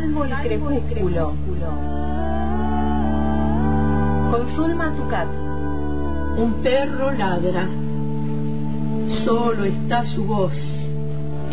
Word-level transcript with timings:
Salvo 0.00 0.24
el 0.24 0.80
crepúsculo. 0.80 1.34
Con 4.30 4.48
Zulma 4.56 4.94
Tucat. 4.96 5.28
Un 6.38 6.54
perro 6.62 7.10
ladra. 7.10 7.68
Solo 9.26 9.64
está 9.64 10.06
su 10.06 10.24
voz 10.24 10.54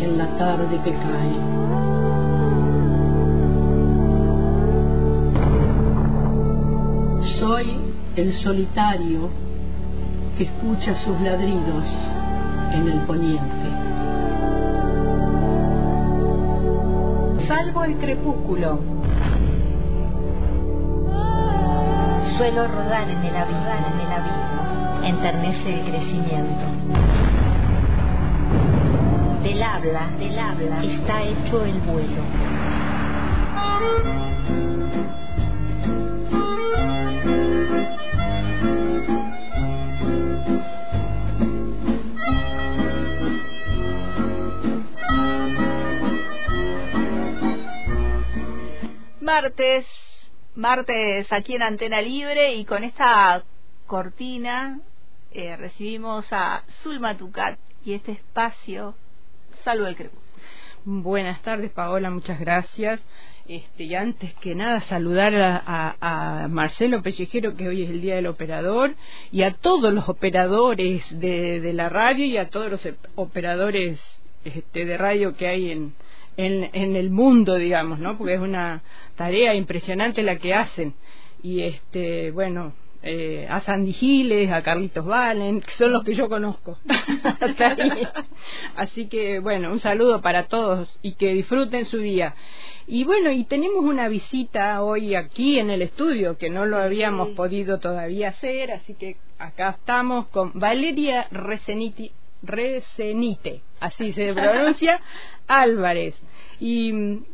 en 0.00 0.16
la 0.16 0.26
tarde 0.38 0.80
que 0.82 0.92
cae. 0.92 1.36
Soy 7.38 7.76
el 8.16 8.32
solitario 8.32 9.28
que 10.38 10.44
escucha 10.44 10.94
sus 11.04 11.20
ladridos 11.20 11.84
en 12.72 12.88
el 12.88 13.00
poniente. 13.00 13.67
Salvo 17.58 17.82
el 17.82 17.96
crepúsculo. 17.96 18.78
Suelo 22.36 22.68
rodar 22.68 23.10
en 23.10 23.18
el 23.18 23.36
abismo, 23.36 23.66
en 23.84 23.98
el 23.98 24.12
abismo, 24.12 25.02
enternece 25.02 25.74
el 25.74 25.90
crecimiento. 25.90 26.64
Del 29.42 29.60
habla, 29.60 30.06
del 30.20 30.38
habla, 30.38 30.84
está 30.84 31.22
hecho 31.24 31.64
el 31.64 31.80
vuelo. 31.80 32.22
Martes, 49.40 49.86
martes 50.56 51.32
aquí 51.32 51.54
en 51.54 51.62
Antena 51.62 52.02
Libre 52.02 52.54
y 52.54 52.64
con 52.64 52.82
esta 52.82 53.44
cortina 53.86 54.80
eh, 55.30 55.56
recibimos 55.56 56.26
a 56.32 56.64
Zulma 56.82 57.16
Tucat 57.16 57.56
y 57.84 57.92
este 57.92 58.10
espacio 58.10 58.96
Salvo 59.62 59.86
el 59.86 59.94
Crepúsculo. 59.94 60.42
Buenas 60.84 61.40
tardes, 61.42 61.70
Paola, 61.70 62.10
muchas 62.10 62.40
gracias. 62.40 63.00
Este, 63.46 63.84
y 63.84 63.94
antes 63.94 64.34
que 64.40 64.56
nada, 64.56 64.80
saludar 64.80 65.32
a, 65.36 65.94
a, 66.00 66.48
Marcelo 66.48 67.00
Pellejero, 67.02 67.54
que 67.54 67.68
hoy 67.68 67.84
es 67.84 67.90
el 67.90 68.00
Día 68.00 68.16
del 68.16 68.26
Operador, 68.26 68.96
y 69.30 69.42
a 69.42 69.54
todos 69.54 69.94
los 69.94 70.08
operadores 70.08 71.16
de, 71.20 71.72
la 71.74 71.88
radio 71.88 72.24
y 72.24 72.38
a 72.38 72.48
todos 72.50 72.72
los 72.72 72.80
operadores 73.14 74.00
este, 74.42 74.84
de 74.84 74.98
radio 74.98 75.36
que 75.36 75.46
hay 75.46 75.70
en, 75.70 75.94
en, 76.38 76.70
en 76.72 76.96
el 76.96 77.10
mundo, 77.10 77.56
digamos, 77.56 77.98
¿no? 77.98 78.16
Porque 78.16 78.34
es 78.34 78.40
una 78.40 78.82
tarea 79.16 79.54
impresionante 79.54 80.22
la 80.22 80.38
que 80.38 80.54
hacen. 80.54 80.94
Y 81.42 81.62
este, 81.62 82.30
bueno, 82.30 82.72
eh, 83.02 83.46
a 83.50 83.60
Sandy 83.60 83.92
Giles, 83.92 84.50
a 84.50 84.62
Carlitos 84.62 85.04
Valen, 85.04 85.60
que 85.60 85.72
son 85.72 85.92
los 85.92 86.04
que 86.04 86.14
yo 86.14 86.28
conozco. 86.28 86.78
Así 88.76 89.08
que, 89.08 89.40
bueno, 89.40 89.72
un 89.72 89.80
saludo 89.80 90.22
para 90.22 90.46
todos 90.46 90.98
y 91.02 91.14
que 91.14 91.34
disfruten 91.34 91.84
su 91.86 91.98
día. 91.98 92.36
Y 92.86 93.04
bueno, 93.04 93.32
y 93.32 93.44
tenemos 93.44 93.84
una 93.84 94.08
visita 94.08 94.82
hoy 94.82 95.16
aquí 95.16 95.58
en 95.58 95.70
el 95.70 95.82
estudio, 95.82 96.38
que 96.38 96.50
no 96.50 96.66
lo 96.66 96.78
habíamos 96.78 97.30
podido 97.30 97.78
todavía 97.80 98.28
hacer, 98.28 98.70
así 98.70 98.94
que 98.94 99.16
acá 99.38 99.76
estamos 99.78 100.28
con 100.28 100.52
Valeria 100.54 101.26
Reseniti, 101.30 102.12
Resenite, 102.42 103.62
así 103.80 104.12
se 104.12 104.32
pronuncia, 104.32 105.00
Álvarez. 105.46 106.14
Y 106.60 106.92
mm, 106.92 107.24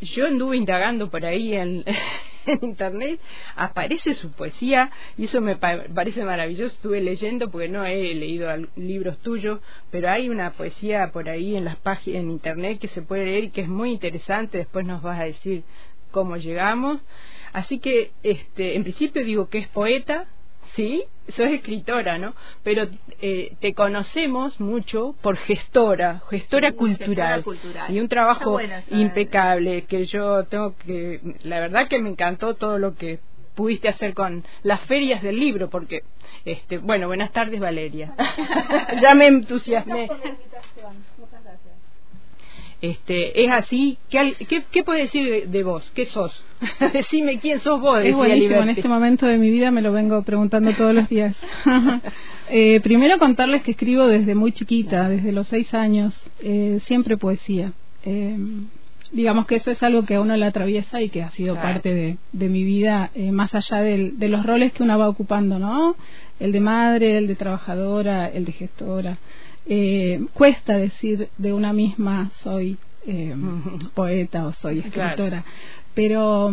yo 0.00 0.26
anduve 0.26 0.56
indagando 0.56 1.10
por 1.10 1.24
ahí 1.24 1.54
en, 1.54 1.84
internet, 2.62 3.20
aparece 3.56 4.14
su 4.14 4.32
poesía 4.32 4.90
y 5.16 5.24
eso 5.24 5.40
me 5.40 5.56
parece 5.56 6.24
maravilloso. 6.24 6.74
Estuve 6.74 7.00
leyendo 7.00 7.50
porque 7.50 7.68
no 7.68 7.84
he 7.84 8.14
leído 8.14 8.48
libros 8.76 9.18
tuyos, 9.18 9.60
pero 9.90 10.10
hay 10.10 10.28
una 10.28 10.52
poesía 10.52 11.10
por 11.12 11.28
ahí 11.28 11.56
en 11.56 11.64
las 11.64 11.76
páginas 11.76 12.22
en 12.22 12.30
internet 12.30 12.78
que 12.80 12.88
se 12.88 13.02
puede 13.02 13.26
leer 13.26 13.44
y 13.44 13.50
que 13.50 13.62
es 13.62 13.68
muy 13.68 13.92
interesante. 13.92 14.58
Después 14.58 14.86
nos 14.86 15.02
vas 15.02 15.20
a 15.20 15.24
decir 15.24 15.62
cómo 16.10 16.36
llegamos. 16.36 17.00
Así 17.52 17.78
que, 17.78 18.12
este, 18.22 18.76
en 18.76 18.82
principio 18.82 19.24
digo 19.24 19.48
que 19.48 19.58
es 19.58 19.68
poeta, 19.68 20.26
sí, 20.74 21.04
sos 21.28 21.46
escritora, 21.46 22.18
¿no? 22.18 22.34
Pero 22.62 22.86
eh, 23.20 23.56
te 23.60 23.74
conocemos 23.74 24.60
mucho 24.60 25.14
por 25.22 25.36
gestora, 25.36 26.22
gestora, 26.28 26.72
cultural, 26.72 27.44
y 27.88 28.00
un 28.00 28.08
trabajo 28.08 28.58
impecable 28.90 29.84
que 29.84 30.06
yo 30.06 30.44
tengo 30.44 30.74
que, 30.76 31.20
la 31.42 31.60
verdad 31.60 31.88
que 31.88 32.00
me 32.00 32.10
encantó 32.10 32.54
todo 32.54 32.78
lo 32.78 32.94
que 32.94 33.20
pudiste 33.54 33.88
hacer 33.88 34.14
con 34.14 34.44
las 34.62 34.80
ferias 34.82 35.22
del 35.22 35.38
libro, 35.38 35.68
porque, 35.70 36.02
este, 36.44 36.78
bueno, 36.78 37.08
buenas 37.08 37.32
tardes 37.32 37.60
Valeria, 37.60 38.14
ya 39.02 39.14
me 39.14 39.26
entusiasmé. 39.26 40.08
Este, 42.80 43.44
es 43.44 43.50
así. 43.50 43.98
¿Qué, 44.08 44.34
qué, 44.48 44.64
qué 44.70 44.82
puedes 44.82 45.02
decir 45.02 45.48
de, 45.48 45.62
vos? 45.62 45.90
¿Qué 45.94 46.06
sos? 46.06 46.42
Decime 46.92 47.38
quién 47.38 47.60
sos 47.60 47.80
vos. 47.80 48.02
Es 48.02 48.14
buenísimo. 48.14 48.62
En 48.62 48.70
este 48.70 48.88
momento 48.88 49.26
de 49.26 49.36
mi 49.36 49.50
vida 49.50 49.70
me 49.70 49.82
lo 49.82 49.92
vengo 49.92 50.22
preguntando 50.22 50.72
todos 50.74 50.94
los 50.94 51.08
días. 51.08 51.36
eh, 52.50 52.80
primero 52.80 53.18
contarles 53.18 53.62
que 53.62 53.72
escribo 53.72 54.06
desde 54.06 54.34
muy 54.34 54.52
chiquita, 54.52 55.08
desde 55.08 55.32
los 55.32 55.46
seis 55.48 55.72
años, 55.74 56.14
eh, 56.40 56.80
siempre 56.86 57.18
poesía. 57.18 57.72
Eh, 58.04 58.36
digamos 59.12 59.46
que 59.46 59.56
eso 59.56 59.70
es 59.70 59.82
algo 59.82 60.06
que 60.06 60.14
a 60.14 60.20
uno 60.22 60.36
le 60.36 60.46
atraviesa 60.46 61.02
y 61.02 61.10
que 61.10 61.22
ha 61.22 61.30
sido 61.30 61.56
parte 61.56 61.94
de, 61.94 62.16
de, 62.32 62.48
mi 62.48 62.64
vida, 62.64 63.10
eh, 63.14 63.30
más 63.32 63.54
allá 63.54 63.82
del, 63.82 64.18
de 64.18 64.28
los 64.28 64.46
roles 64.46 64.72
que 64.72 64.82
uno 64.82 64.98
va 64.98 65.08
ocupando, 65.08 65.58
¿no? 65.58 65.96
El 66.38 66.52
de 66.52 66.60
madre, 66.60 67.18
el 67.18 67.26
de 67.26 67.34
trabajadora, 67.36 68.28
el 68.28 68.46
de 68.46 68.52
gestora 68.52 69.18
eh, 69.66 70.20
cuesta 70.34 70.76
decir 70.76 71.28
de 71.38 71.52
una 71.52 71.72
misma 71.72 72.30
soy 72.42 72.78
eh, 73.06 73.34
poeta 73.94 74.46
o 74.46 74.52
soy 74.54 74.80
escritora, 74.80 75.44
pero, 75.94 76.52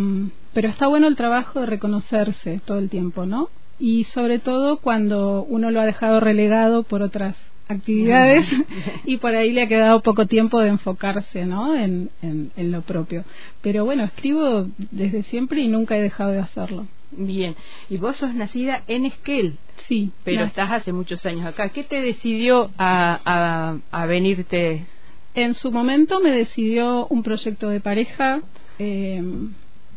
pero 0.53 0.69
está 0.69 0.88
bueno 0.88 1.07
el 1.07 1.16
trabajo 1.16 1.62
de 1.62 1.66
reconocerse 1.66 2.62
todo 2.66 2.78
el 2.79 2.90
tiempo, 2.90 3.25
¿no? 3.25 3.50
Y 3.79 4.06
sobre 4.06 4.40
todo 4.40 4.78
cuando 4.78 5.44
uno 5.44 5.69
lo 5.72 5.79
ha 5.79 5.85
dejado 5.85 6.19
relegado 6.19 6.84
por 6.84 7.01
otras 7.03 7.35
actividades 7.68 8.45
y 9.06 9.18
por 9.18 9.35
ahí 9.35 9.51
le 9.51 9.63
ha 9.63 9.68
quedado 9.68 10.01
poco 10.01 10.25
tiempo 10.25 10.59
de 10.59 10.69
enfocarse 10.69 11.45
¿no? 11.45 11.75
En, 11.75 12.09
en, 12.22 12.51
en, 12.56 12.72
lo 12.72 12.81
propio. 12.81 13.24
Pero 13.62 13.85
bueno, 13.85 14.03
escribo 14.03 14.68
desde 14.78 15.24
siempre 15.24 15.62
y 15.62 15.68
nunca 15.68 15.97
he 15.97 16.01
dejado 16.01 16.31
de 16.31 16.39
hacerlo. 16.39 16.88
Bien, 17.12 17.56
y 17.90 17.97
vos 17.97 18.18
sos 18.18 18.34
nacida 18.34 18.84
en 18.88 19.06
Esquel. 19.06 19.57
Sí. 19.88 20.12
Pero 20.23 20.44
estás 20.44 20.72
hace 20.72 20.91
muchos 20.91 21.25
años 21.25 21.45
acá. 21.45 21.69
¿Qué 21.69 21.84
te 21.84 22.01
decidió 22.01 22.72
a, 22.78 23.19
a, 23.23 23.78
a, 23.91 24.06
venirte? 24.06 24.85
En 25.34 25.53
su 25.53 25.72
momento 25.72 26.19
me 26.19 26.31
decidió 26.31 27.07
un 27.07 27.23
proyecto 27.23 27.69
de 27.69 27.79
pareja 27.79 28.41
eh, 28.79 29.23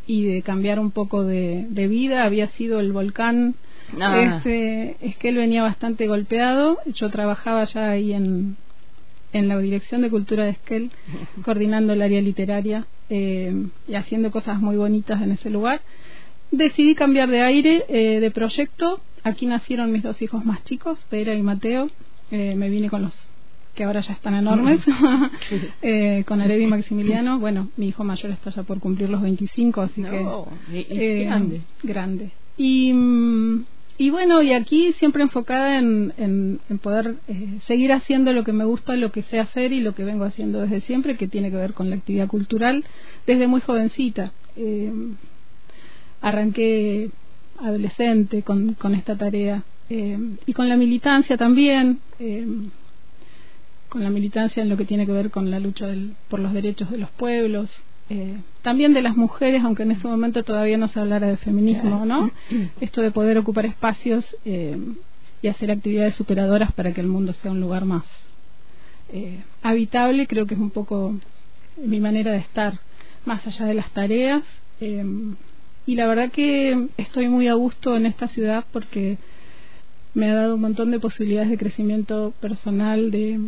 y 0.06 0.24
de 0.24 0.42
cambiar 0.42 0.78
un 0.78 0.92
poco 0.92 1.24
de, 1.24 1.66
de 1.68 1.88
vida. 1.88 2.24
Había 2.24 2.48
sido 2.48 2.78
el 2.78 2.92
volcán. 2.92 3.54
Ah. 4.00 4.20
Este, 4.20 4.96
Esquel 5.00 5.36
venía 5.36 5.62
bastante 5.62 6.06
golpeado. 6.06 6.78
Yo 6.86 7.10
trabajaba 7.10 7.64
ya 7.64 7.90
ahí 7.90 8.12
en, 8.12 8.56
en 9.32 9.48
la 9.48 9.58
Dirección 9.58 10.02
de 10.02 10.10
Cultura 10.10 10.44
de 10.44 10.50
Esquel, 10.50 10.92
coordinando 11.44 11.92
el 11.94 12.02
área 12.02 12.20
literaria 12.20 12.86
eh, 13.08 13.52
y 13.88 13.94
haciendo 13.96 14.30
cosas 14.30 14.60
muy 14.60 14.76
bonitas 14.76 15.20
en 15.20 15.32
ese 15.32 15.50
lugar 15.50 15.80
decidí 16.50 16.94
cambiar 16.94 17.28
de 17.28 17.42
aire, 17.42 17.84
eh, 17.88 18.20
de 18.20 18.30
proyecto. 18.30 19.00
Aquí 19.22 19.46
nacieron 19.46 19.92
mis 19.92 20.02
dos 20.02 20.20
hijos 20.22 20.44
más 20.44 20.64
chicos, 20.64 20.98
Pera 21.10 21.34
y 21.34 21.42
Mateo. 21.42 21.90
Eh, 22.30 22.54
me 22.56 22.70
vine 22.70 22.88
con 22.88 23.02
los 23.02 23.14
que 23.74 23.84
ahora 23.84 24.00
ya 24.00 24.12
están 24.14 24.34
enormes, 24.34 24.80
eh, 25.82 26.24
con 26.26 26.40
Aredi 26.40 26.64
y 26.64 26.66
Maximiliano. 26.66 27.38
Bueno, 27.38 27.68
mi 27.76 27.88
hijo 27.88 28.04
mayor 28.04 28.32
está 28.32 28.50
ya 28.50 28.62
por 28.62 28.80
cumplir 28.80 29.08
los 29.08 29.22
25, 29.22 29.80
así 29.80 30.02
que... 30.02 30.26
Eh, 30.72 31.24
grande. 31.24 31.60
Grande. 31.82 32.30
Y, 32.56 32.92
y 33.96 34.10
bueno, 34.10 34.42
y 34.42 34.52
aquí 34.52 34.92
siempre 34.94 35.22
enfocada 35.22 35.78
en, 35.78 36.12
en, 36.16 36.60
en 36.68 36.78
poder 36.78 37.16
eh, 37.28 37.58
seguir 37.66 37.92
haciendo 37.92 38.32
lo 38.32 38.44
que 38.44 38.52
me 38.52 38.64
gusta, 38.64 38.96
lo 38.96 39.12
que 39.12 39.22
sé 39.22 39.38
hacer 39.38 39.72
y 39.72 39.80
lo 39.80 39.94
que 39.94 40.04
vengo 40.04 40.24
haciendo 40.24 40.60
desde 40.60 40.80
siempre, 40.82 41.16
que 41.16 41.28
tiene 41.28 41.50
que 41.50 41.56
ver 41.56 41.72
con 41.72 41.90
la 41.90 41.96
actividad 41.96 42.26
cultural, 42.26 42.84
desde 43.26 43.46
muy 43.46 43.60
jovencita. 43.60 44.32
Eh, 44.56 44.92
arranqué 46.20 47.10
adolescente 47.58 48.42
con, 48.42 48.74
con 48.74 48.94
esta 48.94 49.16
tarea 49.16 49.62
eh, 49.88 50.18
y 50.46 50.52
con 50.52 50.68
la 50.68 50.76
militancia 50.76 51.36
también, 51.36 51.98
eh, 52.18 52.46
con 53.88 54.04
la 54.04 54.10
militancia 54.10 54.62
en 54.62 54.68
lo 54.68 54.76
que 54.76 54.84
tiene 54.84 55.04
que 55.04 55.12
ver 55.12 55.30
con 55.30 55.50
la 55.50 55.58
lucha 55.58 55.86
del, 55.86 56.14
por 56.28 56.38
los 56.38 56.52
derechos 56.52 56.90
de 56.90 56.98
los 56.98 57.10
pueblos, 57.10 57.70
eh, 58.08 58.36
también 58.62 58.94
de 58.94 59.02
las 59.02 59.16
mujeres, 59.16 59.62
aunque 59.64 59.82
en 59.82 59.92
ese 59.92 60.06
momento 60.06 60.42
todavía 60.44 60.76
no 60.76 60.88
se 60.88 61.00
hablara 61.00 61.26
de 61.26 61.36
feminismo, 61.36 62.04
¿no? 62.06 62.30
Esto 62.80 63.02
de 63.02 63.10
poder 63.10 63.38
ocupar 63.38 63.66
espacios 63.66 64.36
eh, 64.44 64.76
y 65.42 65.48
hacer 65.48 65.70
actividades 65.70 66.14
superadoras 66.14 66.72
para 66.72 66.92
que 66.92 67.00
el 67.00 67.06
mundo 67.06 67.32
sea 67.34 67.50
un 67.50 67.60
lugar 67.60 67.84
más 67.84 68.04
habitable, 69.62 70.28
creo 70.28 70.46
que 70.46 70.54
es 70.54 70.60
un 70.60 70.70
poco 70.70 71.16
mi 71.84 71.98
manera 71.98 72.30
de 72.30 72.38
estar 72.38 72.78
más 73.24 73.44
allá 73.44 73.66
de 73.66 73.74
las 73.74 73.90
tareas. 73.90 74.44
Y 75.86 75.94
la 75.96 76.06
verdad 76.06 76.30
que 76.30 76.88
estoy 76.96 77.28
muy 77.28 77.48
a 77.48 77.54
gusto 77.54 77.96
en 77.96 78.06
esta 78.06 78.28
ciudad 78.28 78.64
porque 78.72 79.18
me 80.14 80.30
ha 80.30 80.34
dado 80.34 80.56
un 80.56 80.60
montón 80.60 80.90
de 80.90 81.00
posibilidades 81.00 81.50
de 81.50 81.58
crecimiento 81.58 82.32
personal, 82.40 83.10
de, 83.10 83.40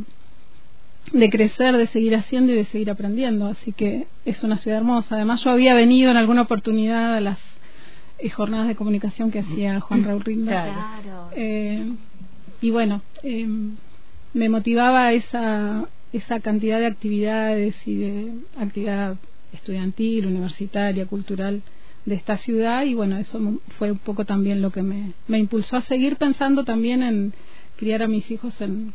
de 1.13 1.31
crecer, 1.31 1.77
de 1.77 1.87
seguir 1.89 2.15
haciendo 2.17 2.53
y 2.53 2.57
de 2.57 2.65
seguir 2.67 2.91
aprendiendo. 2.91 3.47
Así 3.47 3.73
que 3.73 4.07
es 4.25 4.43
una 4.43 4.59
ciudad 4.59 4.79
hermosa. 4.79 5.17
Además, 5.17 5.43
yo 5.45 5.51
había 5.51 5.75
venido 5.75 6.11
en 6.11 6.17
alguna 6.17 6.43
oportunidad 6.43 7.17
a 7.17 7.21
las 7.21 7.39
eh, 8.19 8.31
jornadas 8.31 8.69
de 8.69 8.77
comunicación 8.77 9.31
que 9.31 9.41
hacía 9.41 9.81
Juan 9.81 10.05
Raúl 10.05 10.25
Rinda. 10.25 10.65
Claro. 11.03 11.31
Eh, 11.35 11.93
y 12.61 12.71
bueno, 12.71 13.03
eh, 13.23 13.47
me 14.35 14.49
motivaba 14.49 15.13
esa, 15.13 15.89
esa 16.13 16.41
cantidad 16.41 16.79
de 16.79 16.87
actividades 16.87 17.75
y 17.87 17.97
de 17.97 18.33
actividad 18.57 19.17
estudiantil, 19.53 20.27
universitaria, 20.27 21.07
cultural 21.07 21.63
de 22.05 22.15
esta 22.15 22.37
ciudad 22.39 22.83
y 22.85 22.95
bueno, 22.95 23.17
eso 23.19 23.41
fue 23.79 23.93
un 23.93 23.99
poco 23.99 24.25
también 24.25 24.61
lo 24.61 24.71
que 24.71 24.83
me, 24.83 25.13
me 25.29 25.39
impulsó 25.39 25.77
a 25.77 25.83
seguir 25.83 26.17
pensando 26.17 26.65
también 26.65 27.03
en 27.03 27.33
criar 27.77 28.03
a 28.03 28.09
mis 28.09 28.31
hijos 28.31 28.61
en, 28.61 28.93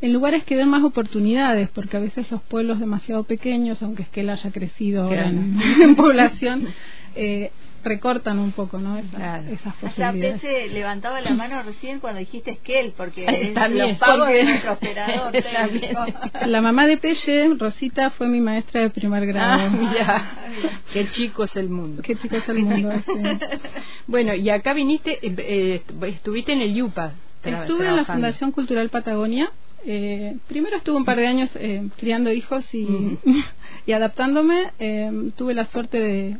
en 0.00 0.12
lugares 0.12 0.44
que 0.44 0.56
den 0.56 0.68
más 0.68 0.82
oportunidades, 0.82 1.68
porque 1.70 1.96
a 1.96 2.00
veces 2.00 2.30
los 2.30 2.42
pueblos 2.42 2.80
demasiado 2.80 3.24
pequeños, 3.24 3.82
aunque 3.82 4.02
es 4.02 4.08
que 4.08 4.20
él 4.20 4.30
haya 4.30 4.50
crecido 4.50 5.12
en, 5.12 5.60
en, 5.82 5.96
población, 5.96 6.68
eh, 7.14 7.50
recortan 7.82 8.38
un 8.38 8.52
poco, 8.52 8.78
¿no? 8.78 8.98
Esas, 8.98 9.10
claro. 9.14 9.48
esas 9.50 9.74
posibilidades. 9.76 10.36
O 10.36 10.38
sea, 10.38 10.52
Pese 10.52 10.68
levantaba 10.68 11.20
la 11.20 11.30
mano 11.32 11.62
recién 11.62 12.00
cuando 12.00 12.20
dijiste 12.20 12.52
Esquel, 12.52 12.92
porque 12.96 13.24
es 13.28 13.54
también, 13.54 13.88
los 13.88 13.98
pagos 13.98 14.28
de 14.28 14.44
nuestro 14.44 14.72
operador 14.74 15.32
La 16.46 16.60
mamá 16.60 16.86
de 16.86 16.98
Pelle, 16.98 17.54
Rosita, 17.58 18.10
fue 18.10 18.28
mi 18.28 18.40
maestra 18.40 18.82
de 18.82 18.90
primer 18.90 19.26
grado. 19.26 19.62
Ah, 19.62 19.68
mira. 19.70 20.30
Qué 20.92 21.10
chico 21.10 21.44
es 21.44 21.56
el 21.56 21.68
mundo. 21.68 22.02
Qué 22.02 22.16
chico 22.16 22.36
es 22.36 22.48
el 22.48 22.60
mundo, 22.60 22.92
sí. 23.06 23.12
Bueno, 24.06 24.34
y 24.34 24.50
acá 24.50 24.72
viniste, 24.72 25.18
eh, 25.26 25.34
eh, 25.38 25.82
estuviste 26.08 26.52
en 26.52 26.62
el 26.62 26.74
Yupa. 26.74 27.14
Estuve 27.42 27.88
en 27.88 27.96
la 27.96 28.04
Fundación 28.04 28.52
Cultural 28.52 28.90
Patagonia. 28.90 29.50
Eh, 29.86 30.36
primero 30.46 30.76
estuve 30.76 30.96
un 30.96 31.06
par 31.06 31.16
de 31.16 31.26
años 31.26 31.50
eh, 31.54 31.88
criando 31.96 32.30
hijos 32.30 32.66
y, 32.74 32.84
uh 32.84 33.18
-huh. 33.24 33.44
y 33.86 33.92
adaptándome. 33.92 34.72
Eh, 34.78 35.30
tuve 35.36 35.54
la 35.54 35.64
suerte 35.66 35.98
de 35.98 36.36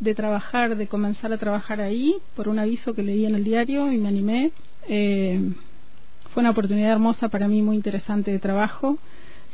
de 0.00 0.14
trabajar, 0.14 0.76
de 0.76 0.86
comenzar 0.86 1.32
a 1.32 1.38
trabajar 1.38 1.80
ahí 1.80 2.16
por 2.34 2.48
un 2.48 2.58
aviso 2.58 2.94
que 2.94 3.02
leí 3.02 3.24
en 3.24 3.34
el 3.34 3.44
diario 3.44 3.90
y 3.92 3.98
me 3.98 4.08
animé. 4.08 4.52
Eh, 4.88 5.40
fue 6.32 6.42
una 6.42 6.50
oportunidad 6.50 6.92
hermosa 6.92 7.28
para 7.28 7.48
mí, 7.48 7.62
muy 7.62 7.76
interesante 7.76 8.30
de 8.30 8.38
trabajo. 8.38 8.98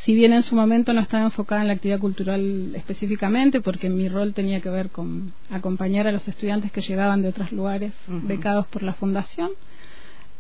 Si 0.05 0.15
bien 0.15 0.33
en 0.33 0.43
su 0.43 0.57
momento 0.57 0.93
no 0.93 1.01
estaba 1.01 1.25
enfocada 1.25 1.61
en 1.63 1.69
la 1.69 1.75
actividad 1.75 2.01
cultural 2.01 2.75
específicamente, 2.75 3.61
porque 3.61 3.89
mi 3.89 4.09
rol 4.09 4.35
tenía 4.35 4.61
que 4.61 4.69
ver 4.69 4.91
con 4.91 5.33
acompañar 5.49 6.09
a 6.09 6.13
los 6.13 6.27
estudiantes 6.27 6.73
que 6.73 6.81
llegaban 6.81 7.23
de 7.23 7.29
otros 7.29 7.53
lugares 7.53 7.93
uh 8.09 8.13
-huh. 8.13 8.27
becados 8.27 8.67
por 8.67 8.83
la 8.83 8.95
fundación, 8.95 9.51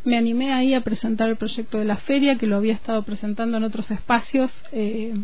me 0.04 0.16
animé 0.16 0.52
ahí 0.52 0.74
a 0.74 0.80
presentar 0.80 1.28
el 1.28 1.36
proyecto 1.36 1.78
de 1.78 1.84
la 1.84 1.96
feria, 1.96 2.36
que 2.36 2.48
lo 2.48 2.56
había 2.56 2.72
estado 2.72 3.04
presentando 3.04 3.56
en 3.56 3.64
otros 3.64 3.88
espacios 3.90 4.50
eh, 4.72 5.14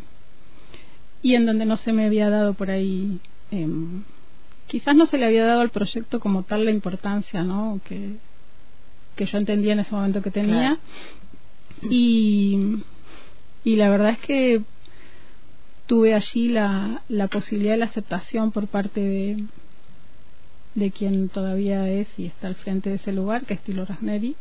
y 1.20 1.34
en 1.34 1.46
donde 1.46 1.64
no 1.64 1.76
se 1.76 1.92
me 1.92 2.06
había 2.06 2.30
dado 2.30 2.54
por 2.54 2.70
ahí. 2.70 3.18
Eh, 3.50 3.66
quizás 4.68 4.94
no 4.94 5.06
se 5.06 5.18
le 5.18 5.26
había 5.26 5.44
dado 5.44 5.60
al 5.60 5.70
proyecto 5.70 6.20
como 6.20 6.44
tal 6.44 6.64
la 6.64 6.70
importancia 6.70 7.42
¿no? 7.42 7.80
que, 7.84 8.16
que 9.16 9.26
yo 9.26 9.38
entendía 9.38 9.72
en 9.72 9.80
ese 9.80 9.94
momento 9.94 10.22
que 10.22 10.30
tenía. 10.30 10.78
Claro. 11.80 11.92
Y, 11.92 12.82
y 13.64 13.76
la 13.76 13.88
verdad 13.88 14.10
es 14.10 14.18
que 14.20 14.62
tuve 15.86 16.14
allí 16.14 16.48
la, 16.48 17.02
la 17.08 17.28
posibilidad 17.28 17.72
de 17.72 17.78
la 17.78 17.86
aceptación 17.86 18.52
por 18.52 18.68
parte 18.68 19.00
de, 19.00 19.44
de 20.74 20.90
quien 20.90 21.28
todavía 21.30 21.88
es 21.88 22.08
y 22.18 22.26
está 22.26 22.46
al 22.46 22.56
frente 22.56 22.90
de 22.90 22.96
ese 22.96 23.12
lugar, 23.12 23.46
que 23.46 23.54
es 23.54 23.60
Tilo 23.62 23.84
Rasneri. 23.84 24.36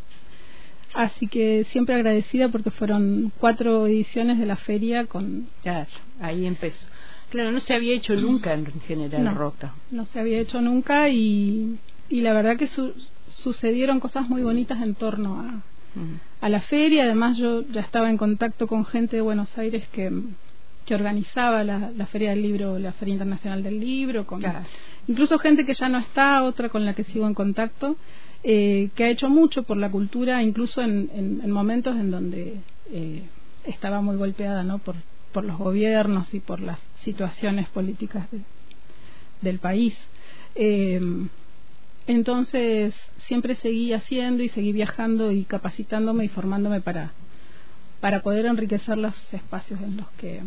Así 0.93 1.27
que 1.27 1.63
siempre 1.71 1.95
agradecida 1.95 2.49
porque 2.49 2.71
fueron 2.71 3.31
cuatro 3.39 3.87
ediciones 3.87 4.39
de 4.39 4.45
la 4.45 4.55
feria 4.55 5.05
con... 5.05 5.47
Claro, 5.61 5.89
ahí 6.19 6.45
empezó. 6.45 6.85
Claro, 7.29 7.51
no 7.51 7.59
se 7.59 7.73
había 7.73 7.93
hecho 7.93 8.15
nunca 8.15 8.53
en 8.53 8.65
General 8.81 9.23
no, 9.23 9.33
Roca. 9.33 9.73
No 9.91 10.05
se 10.05 10.19
había 10.19 10.39
hecho 10.39 10.61
nunca 10.61 11.09
y, 11.09 11.77
y 12.09 12.21
la 12.21 12.31
verdad 12.33 12.57
que 12.57 12.67
su, 12.67 12.93
sucedieron 13.29 13.99
cosas 13.99 14.29
muy 14.29 14.43
bonitas 14.43 14.81
en 14.81 14.95
torno 14.95 15.41
a, 15.41 15.43
uh-huh. 15.99 16.19
a 16.39 16.49
la 16.49 16.61
feria. 16.61 17.03
Además, 17.03 17.37
yo 17.37 17.63
ya 17.69 17.81
estaba 17.81 18.09
en 18.09 18.17
contacto 18.17 18.67
con 18.67 18.85
gente 18.85 19.17
de 19.17 19.21
Buenos 19.21 19.57
Aires 19.57 19.87
que, 19.91 20.09
que 20.85 20.95
organizaba 20.95 21.65
la, 21.65 21.91
la 21.95 22.05
Feria 22.05 22.29
del 22.29 22.43
Libro, 22.43 22.79
la 22.79 22.93
Feria 22.93 23.13
Internacional 23.13 23.61
del 23.61 23.81
Libro, 23.81 24.25
con 24.25 24.39
claro. 24.39 24.65
incluso 25.07 25.37
gente 25.37 25.65
que 25.65 25.73
ya 25.73 25.89
no 25.89 25.97
está, 25.97 26.43
otra 26.43 26.69
con 26.69 26.85
la 26.85 26.93
que 26.93 27.03
sigo 27.03 27.27
en 27.27 27.33
contacto, 27.33 27.97
eh, 28.43 28.89
que 28.95 29.03
ha 29.03 29.09
hecho 29.09 29.29
mucho 29.29 29.63
por 29.63 29.75
la 29.75 29.91
cultura, 29.91 30.41
incluso 30.41 30.81
en, 30.81 31.09
en, 31.13 31.41
en 31.43 31.51
momentos 31.51 31.97
en 31.97 32.09
donde 32.09 32.61
eh, 32.89 33.23
estaba 33.65 33.99
muy 33.99 34.15
golpeada 34.15 34.63
¿no? 34.63 34.77
por, 34.77 34.95
por 35.33 35.43
los 35.43 35.57
gobiernos 35.57 36.33
y 36.33 36.39
por 36.39 36.61
las 36.61 36.79
situaciones 37.03 37.67
políticas 37.69 38.29
de, 38.31 38.41
del 39.41 39.59
país. 39.59 39.95
Eh, 40.55 40.99
entonces 42.07 42.95
siempre 43.27 43.55
seguí 43.55 43.93
haciendo 43.93 44.41
y 44.41 44.49
seguí 44.49 44.71
viajando 44.71 45.31
y 45.31 45.43
capacitándome 45.43 46.25
y 46.25 46.29
formándome 46.29 46.81
para 46.81 47.11
para 47.99 48.21
poder 48.21 48.45
enriquecer 48.45 48.97
los 48.97 49.15
espacios 49.33 49.81
en 49.81 49.97
los 49.97 50.09
que 50.11 50.41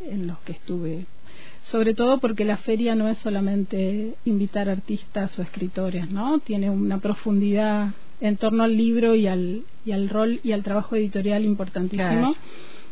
en 0.00 0.26
los 0.26 0.38
que 0.40 0.52
estuve 0.52 1.06
sobre 1.64 1.94
todo 1.94 2.18
porque 2.18 2.44
la 2.44 2.56
feria 2.56 2.94
no 2.94 3.08
es 3.08 3.18
solamente 3.18 4.14
invitar 4.24 4.68
artistas 4.68 5.38
o 5.38 5.42
escritores 5.42 6.10
no 6.10 6.38
tiene 6.38 6.70
una 6.70 6.98
profundidad 6.98 7.90
en 8.20 8.36
torno 8.36 8.62
al 8.62 8.76
libro 8.76 9.14
y 9.14 9.26
al 9.26 9.64
y 9.84 9.92
al 9.92 10.08
rol 10.08 10.40
y 10.42 10.52
al 10.52 10.62
trabajo 10.62 10.96
editorial 10.96 11.44
importantísimo 11.44 12.32
claro. 12.32 12.34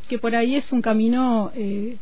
que 0.08 0.18
por 0.18 0.34
ahí 0.34 0.56
es 0.56 0.70
un 0.72 0.82
camino 0.82 1.52
eh, 1.54 1.96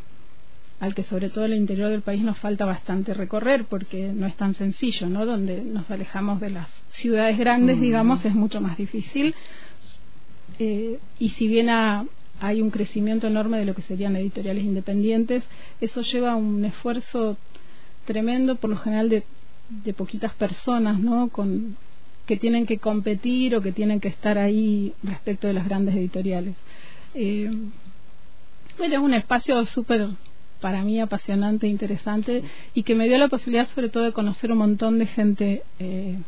al 0.80 0.94
que 0.94 1.02
sobre 1.02 1.28
todo 1.28 1.44
el 1.44 1.54
interior 1.54 1.90
del 1.90 2.02
país 2.02 2.22
nos 2.22 2.38
falta 2.38 2.64
bastante 2.64 3.14
recorrer 3.14 3.64
porque 3.64 4.12
no 4.12 4.26
es 4.26 4.36
tan 4.36 4.54
sencillo, 4.54 5.08
¿no? 5.08 5.26
Donde 5.26 5.62
nos 5.62 5.90
alejamos 5.90 6.40
de 6.40 6.50
las 6.50 6.68
ciudades 6.90 7.36
grandes, 7.38 7.78
mm. 7.78 7.80
digamos, 7.80 8.24
es 8.24 8.34
mucho 8.34 8.60
más 8.60 8.76
difícil. 8.76 9.34
Eh, 10.58 10.98
y 11.18 11.30
si 11.30 11.48
bien 11.48 11.68
ha, 11.70 12.04
hay 12.40 12.62
un 12.62 12.70
crecimiento 12.70 13.26
enorme 13.26 13.58
de 13.58 13.64
lo 13.64 13.74
que 13.74 13.82
serían 13.82 14.14
editoriales 14.16 14.64
independientes, 14.64 15.44
eso 15.80 16.02
lleva 16.02 16.36
un 16.36 16.64
esfuerzo 16.64 17.36
tremendo, 18.04 18.54
por 18.56 18.70
lo 18.70 18.76
general 18.76 19.08
de, 19.08 19.24
de 19.68 19.92
poquitas 19.92 20.32
personas, 20.34 21.00
¿no? 21.00 21.28
Con, 21.28 21.76
que 22.26 22.36
tienen 22.36 22.66
que 22.66 22.78
competir 22.78 23.56
o 23.56 23.62
que 23.62 23.72
tienen 23.72 24.00
que 24.00 24.08
estar 24.08 24.38
ahí 24.38 24.92
respecto 25.02 25.46
de 25.46 25.54
las 25.54 25.64
grandes 25.64 25.96
editoriales. 25.96 26.54
Eh, 27.14 27.50
bueno, 28.76 28.94
es 28.94 29.00
un 29.00 29.14
espacio 29.14 29.64
súper 29.66 30.10
para 30.60 30.82
mí 30.82 31.00
apasionante 31.00 31.66
e 31.66 31.70
interesante 31.70 32.42
y 32.74 32.82
que 32.82 32.94
me 32.94 33.06
dio 33.06 33.18
la 33.18 33.28
posibilidad 33.28 33.68
sobre 33.68 33.88
todo 33.88 34.04
de 34.04 34.12
conocer 34.12 34.52
un 34.52 34.58
montón 34.58 34.98
de 34.98 35.06
gente 35.06 35.62
eh, 35.78 36.18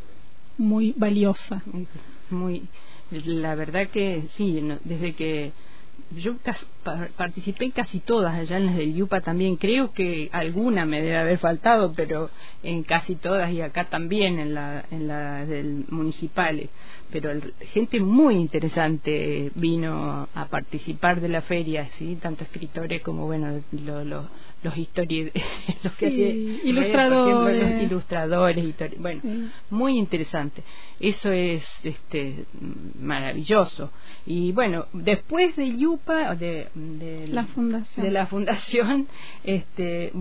muy 0.56 0.94
valiosa. 0.96 1.62
Muy, 2.30 2.68
la 3.10 3.54
verdad 3.54 3.88
que 3.88 4.24
sí, 4.36 4.60
no, 4.60 4.78
desde 4.84 5.14
que 5.14 5.52
yo 6.16 6.34
participé 7.16 7.66
en 7.66 7.70
casi 7.70 8.00
todas 8.00 8.34
allá 8.34 8.56
en 8.56 8.66
las 8.66 8.76
del 8.76 8.94
Yupa 8.94 9.20
también 9.20 9.56
creo 9.56 9.92
que 9.92 10.28
alguna 10.32 10.84
me 10.84 11.00
debe 11.00 11.18
haber 11.18 11.38
faltado 11.38 11.92
pero 11.94 12.30
en 12.62 12.82
casi 12.82 13.14
todas 13.14 13.52
y 13.52 13.60
acá 13.62 13.84
también 13.84 14.38
en 14.40 14.54
la 14.54 14.84
en 14.90 15.06
la 15.06 15.46
del 15.46 15.84
municipales 15.88 16.68
pero 17.12 17.30
el, 17.30 17.54
gente 17.72 18.00
muy 18.00 18.36
interesante 18.36 19.52
vino 19.54 20.28
a 20.34 20.46
participar 20.46 21.20
de 21.20 21.28
la 21.28 21.42
feria 21.42 21.88
sí 21.98 22.18
tanto 22.20 22.42
escritores 22.42 23.02
como 23.02 23.26
bueno 23.26 23.60
lo, 23.72 24.04
lo, 24.04 24.28
los 24.62 24.76
historiadores 24.76 25.32
los 25.82 25.92
que 25.94 26.10
sí, 26.10 26.60
ilustradores 26.64 27.48
ejemplo, 27.48 27.74
los 27.76 27.82
ilustradores 27.82 28.64
histori 28.64 28.96
bueno 28.98 29.20
sí. 29.22 29.50
muy 29.70 29.98
interesante. 29.98 30.62
Eso 30.98 31.30
es 31.30 31.64
este 31.82 32.44
maravilloso. 33.00 33.90
Y 34.26 34.52
bueno 34.52 34.86
después 34.92 35.56
de 35.56 35.76
Yupa 35.76 36.34
de, 36.34 36.68
de 36.74 37.28
la 37.28 37.44
fundación. 37.44 38.04
de 38.04 38.12
la 38.12 38.26
fundación 38.26 39.08
este 39.44 40.12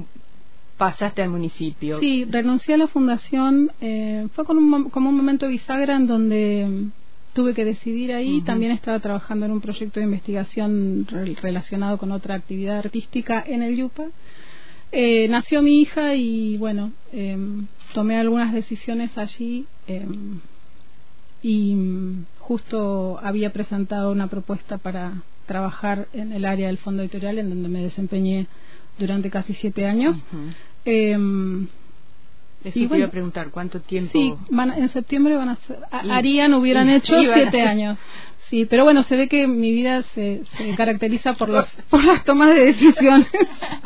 pasaste 0.78 1.22
al 1.22 1.30
municipio. 1.30 2.00
Sí 2.00 2.26
renuncié 2.26 2.76
a 2.76 2.78
la 2.78 2.88
fundación 2.88 3.72
eh, 3.82 4.28
fue 4.34 4.46
con 4.46 4.58
un, 4.58 4.90
como 4.90 5.10
un 5.10 5.18
momento 5.18 5.48
bisagra 5.48 5.96
en 5.98 6.08
donde 6.08 6.90
tuve 7.34 7.54
que 7.54 7.66
decidir 7.66 8.14
ahí. 8.14 8.38
Uh 8.38 8.42
-huh. 8.42 8.46
También 8.46 8.72
estaba 8.72 9.00
trabajando 9.00 9.46
en 9.46 9.52
un 9.52 9.62
proyecto 9.62 10.00
de 10.00 10.06
investigación 10.06 11.06
re 11.10 11.36
relacionado 11.42 11.98
con 11.98 12.12
otra 12.12 12.36
actividad 12.36 12.80
artística 12.80 13.44
en 13.46 13.64
el 13.64 13.76
Yupa. 13.76 14.08
Eh, 14.92 15.28
nació 15.28 15.62
mi 15.62 15.82
hija 15.82 16.16
y 16.16 16.58
bueno, 16.58 16.92
eh, 17.14 17.38
tomé 17.94 18.18
algunas 18.18 18.54
decisiones 18.54 19.16
allí 19.18 19.68
eh, 19.88 20.08
y 21.44 21.76
justo 22.40 23.20
había 23.22 23.54
presentado 23.54 24.12
una 24.12 24.28
propuesta 24.28 24.80
para 24.80 25.22
trabajar 25.46 26.08
en 26.14 26.34
el 26.34 26.46
área 26.46 26.68
del 26.68 26.80
fondo 26.80 27.04
editorial 27.04 27.38
en 27.38 27.50
donde 27.50 27.70
me 27.70 27.84
desempeñé 27.84 28.48
durante 28.98 29.30
casi 29.30 29.54
siete 29.54 29.86
años. 29.86 30.18
Em, 30.86 31.68
eso 32.64 32.74
te 32.74 32.98
iba 32.98 33.06
a 33.06 33.12
preguntar, 33.12 33.52
¿cuánto 33.52 33.80
tiempo? 33.80 34.12
Sí, 34.12 34.34
en 34.52 34.90
septiembre 34.90 35.36
van 35.36 35.50
a 35.50 35.56
ser, 35.56 35.80
harían, 35.92 36.54
hubieran 36.54 36.90
hecho 36.90 37.14
siete 37.34 37.62
años. 37.62 37.98
Sí, 38.50 38.66
pero 38.66 38.84
bueno, 38.84 39.04
se 39.04 39.16
ve 39.16 39.28
que 39.28 39.48
mi 39.48 39.72
vida 39.72 40.04
se, 40.16 40.42
caracteriza 40.78 41.34
por, 41.34 41.50
los, 41.50 41.68
por 41.90 42.04
las 42.04 42.24
tomas 42.26 42.56
de 42.56 42.66
decisiones. 42.66 43.28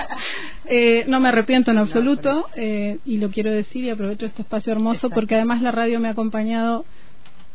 eh, 0.65 1.03
no 1.07 1.19
me 1.19 1.29
arrepiento 1.29 1.71
en 1.71 1.79
absoluto 1.79 2.47
eh, 2.55 2.99
y 3.05 3.17
lo 3.17 3.29
quiero 3.29 3.51
decir 3.51 3.83
y 3.83 3.89
aprovecho 3.89 4.25
este 4.25 4.41
espacio 4.41 4.71
hermoso 4.71 5.09
porque 5.09 5.35
además 5.35 5.61
la 5.61 5.71
radio 5.71 5.99
me 5.99 6.07
ha 6.07 6.11
acompañado 6.11 6.85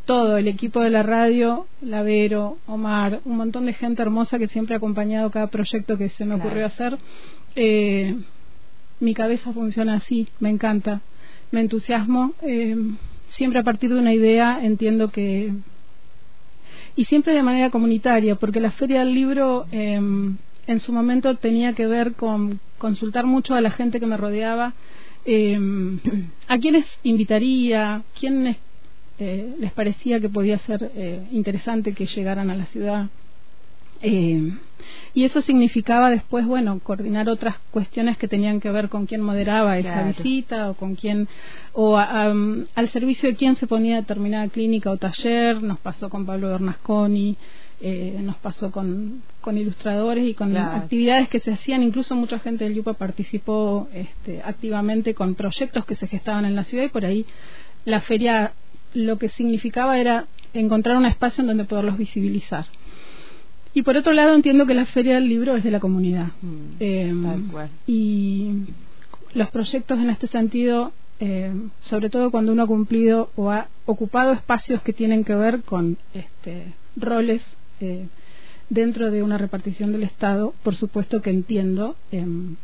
todo, 0.04 0.38
el 0.38 0.48
equipo 0.48 0.80
de 0.80 0.88
la 0.88 1.02
radio, 1.02 1.66
Lavero, 1.82 2.56
Omar, 2.66 3.20
un 3.24 3.36
montón 3.36 3.66
de 3.66 3.74
gente 3.74 4.00
hermosa 4.00 4.38
que 4.38 4.48
siempre 4.48 4.74
ha 4.74 4.78
acompañado 4.78 5.30
cada 5.30 5.48
proyecto 5.48 5.98
que 5.98 6.08
se 6.10 6.24
me 6.24 6.36
ocurrió 6.36 6.64
hacer. 6.66 6.96
Eh, 7.56 8.16
mi 9.00 9.14
cabeza 9.14 9.52
funciona 9.52 9.94
así, 9.94 10.28
me 10.40 10.50
encanta, 10.50 11.00
me 11.50 11.60
entusiasmo. 11.60 12.34
Eh, 12.42 12.76
siempre 13.28 13.60
a 13.60 13.62
partir 13.62 13.92
de 13.92 14.00
una 14.00 14.12
idea 14.12 14.60
entiendo 14.62 15.10
que 15.10 15.52
y 16.96 17.04
siempre 17.04 17.32
de 17.32 17.44
manera 17.44 17.70
comunitaria, 17.70 18.34
porque 18.34 18.58
la 18.58 18.72
Feria 18.72 19.00
del 19.00 19.14
Libro 19.14 19.66
em, 19.70 20.36
en 20.66 20.80
su 20.80 20.92
momento 20.92 21.36
tenía 21.36 21.72
que 21.72 21.86
ver 21.86 22.14
con 22.14 22.58
consultar 22.76 23.24
mucho 23.24 23.54
a 23.54 23.60
la 23.60 23.70
gente 23.70 24.00
que 24.00 24.06
me 24.06 24.16
rodeaba, 24.16 24.74
em, 25.24 26.00
a 26.48 26.58
quiénes 26.58 26.86
invitaría, 27.04 28.02
quiénes 28.18 28.56
eh, 29.20 29.54
les 29.60 29.72
parecía 29.72 30.18
que 30.20 30.28
podía 30.28 30.58
ser 30.58 30.90
eh, 30.96 31.22
interesante 31.30 31.92
que 31.92 32.06
llegaran 32.06 32.50
a 32.50 32.56
la 32.56 32.66
ciudad. 32.66 33.06
Eh, 34.02 34.52
y 35.14 35.24
eso 35.24 35.42
significaba 35.42 36.10
después, 36.10 36.46
bueno, 36.46 36.78
coordinar 36.80 37.28
otras 37.28 37.56
cuestiones 37.70 38.16
que 38.16 38.28
tenían 38.28 38.60
que 38.60 38.70
ver 38.70 38.88
con 38.88 39.06
quién 39.06 39.20
moderaba 39.20 39.78
esa 39.78 40.02
visita 40.02 40.70
o 40.70 40.74
con 40.74 40.94
quién, 40.94 41.28
o 41.72 41.96
al 41.98 42.88
servicio 42.92 43.28
de 43.28 43.36
quién 43.36 43.56
se 43.56 43.66
ponía 43.66 43.96
determinada 43.96 44.48
clínica 44.48 44.90
o 44.90 44.96
taller. 44.96 45.62
Nos 45.62 45.78
pasó 45.80 46.08
con 46.08 46.24
Pablo 46.24 46.50
Bernasconi, 46.50 47.36
eh, 47.80 48.18
nos 48.22 48.36
pasó 48.36 48.70
con, 48.70 49.22
con 49.40 49.56
ilustradores 49.56 50.26
y 50.26 50.34
con 50.34 50.56
actividades 50.56 51.28
que 51.28 51.40
se 51.40 51.52
hacían. 51.52 51.82
Incluso 51.82 52.14
mucha 52.14 52.38
gente 52.38 52.64
del 52.64 52.74
Yupa 52.74 52.94
participó 52.94 53.88
este, 53.92 54.42
activamente 54.42 55.14
con 55.14 55.34
proyectos 55.34 55.84
que 55.84 55.96
se 55.96 56.06
gestaban 56.06 56.44
en 56.44 56.54
la 56.54 56.64
ciudad 56.64 56.84
y 56.84 56.88
por 56.88 57.04
ahí 57.04 57.26
la 57.84 58.00
feria 58.00 58.52
lo 58.94 59.18
que 59.18 59.28
significaba 59.30 59.98
era 59.98 60.26
encontrar 60.54 60.96
un 60.96 61.06
espacio 61.06 61.42
en 61.42 61.48
donde 61.48 61.64
poderlos 61.64 61.98
visibilizar. 61.98 62.66
Y 63.78 63.82
por 63.82 63.96
otro 63.96 64.12
lado 64.12 64.34
entiendo 64.34 64.66
que 64.66 64.74
la 64.74 64.86
Feria 64.86 65.14
del 65.14 65.28
Libro 65.28 65.54
es 65.54 65.62
de 65.62 65.70
la 65.70 65.78
comunidad. 65.78 66.32
Mm, 66.42 66.64
eh, 66.80 67.14
y 67.86 68.50
los 69.34 69.50
proyectos 69.50 70.00
en 70.00 70.10
este 70.10 70.26
sentido, 70.26 70.90
eh, 71.20 71.52
sobre 71.78 72.10
todo 72.10 72.32
cuando 72.32 72.50
uno 72.50 72.64
ha 72.64 72.66
cumplido 72.66 73.30
o 73.36 73.52
ha 73.52 73.68
ocupado 73.86 74.32
espacios 74.32 74.82
que 74.82 74.92
tienen 74.92 75.22
que 75.22 75.36
ver 75.36 75.62
con 75.62 75.96
este, 76.12 76.74
roles 76.96 77.40
eh, 77.78 78.08
dentro 78.68 79.12
de 79.12 79.22
una 79.22 79.38
repartición 79.38 79.92
del 79.92 80.02
Estado, 80.02 80.54
por 80.64 80.74
supuesto 80.74 81.22
que 81.22 81.30
entiendo, 81.30 81.94
em, 82.10 82.56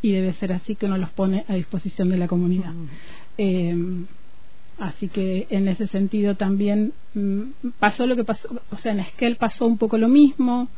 y 0.00 0.12
debe 0.12 0.32
ser 0.32 0.54
así, 0.54 0.74
que 0.74 0.86
uno 0.86 0.96
los 0.96 1.10
pone 1.10 1.44
a 1.48 1.54
disposición 1.54 2.08
de 2.08 2.16
la 2.16 2.28
comunidad. 2.28 2.72
Mm. 2.72 4.04
Así 4.78 5.08
que 5.08 5.46
en 5.50 5.68
ese 5.68 5.86
sentido 5.86 6.34
también 6.34 6.92
mm, 7.14 7.70
pasó 7.78 8.06
lo 8.06 8.14
que 8.14 8.24
pasó, 8.24 8.48
o 8.70 8.76
sea, 8.76 8.92
en 8.92 9.00
Esquel 9.00 9.36
pasó 9.36 9.66
un 9.66 9.78
poco 9.78 9.96
lo 9.96 10.08
mismo. 10.08 10.68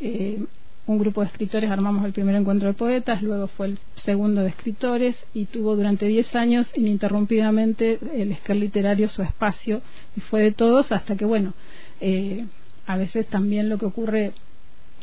Eh, 0.00 0.44
un 0.86 0.98
grupo 0.98 1.20
de 1.20 1.26
escritores 1.26 1.70
armamos 1.70 2.04
el 2.04 2.12
primer 2.12 2.34
encuentro 2.34 2.68
de 2.68 2.74
poetas, 2.74 3.22
luego 3.22 3.46
fue 3.48 3.66
el 3.66 3.78
segundo 4.04 4.42
de 4.42 4.48
escritores 4.48 5.16
y 5.34 5.44
tuvo 5.44 5.76
durante 5.76 6.06
10 6.06 6.34
años 6.34 6.72
ininterrumpidamente 6.74 7.98
el 8.14 8.32
Esquel 8.32 8.60
literario 8.60 9.08
su 9.08 9.22
espacio 9.22 9.82
y 10.16 10.20
fue 10.20 10.40
de 10.42 10.52
todos 10.52 10.90
hasta 10.90 11.16
que, 11.16 11.26
bueno, 11.26 11.52
eh, 12.00 12.46
a 12.86 12.96
veces 12.96 13.26
también 13.26 13.68
lo 13.68 13.76
que 13.76 13.84
ocurre 13.84 14.32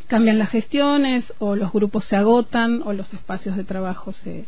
cambian 0.07 0.39
las 0.39 0.49
gestiones 0.49 1.31
o 1.39 1.55
los 1.55 1.71
grupos 1.71 2.05
se 2.05 2.15
agotan 2.15 2.81
o 2.83 2.93
los 2.93 3.13
espacios 3.13 3.55
de 3.55 3.63
trabajo 3.63 4.11
se 4.11 4.45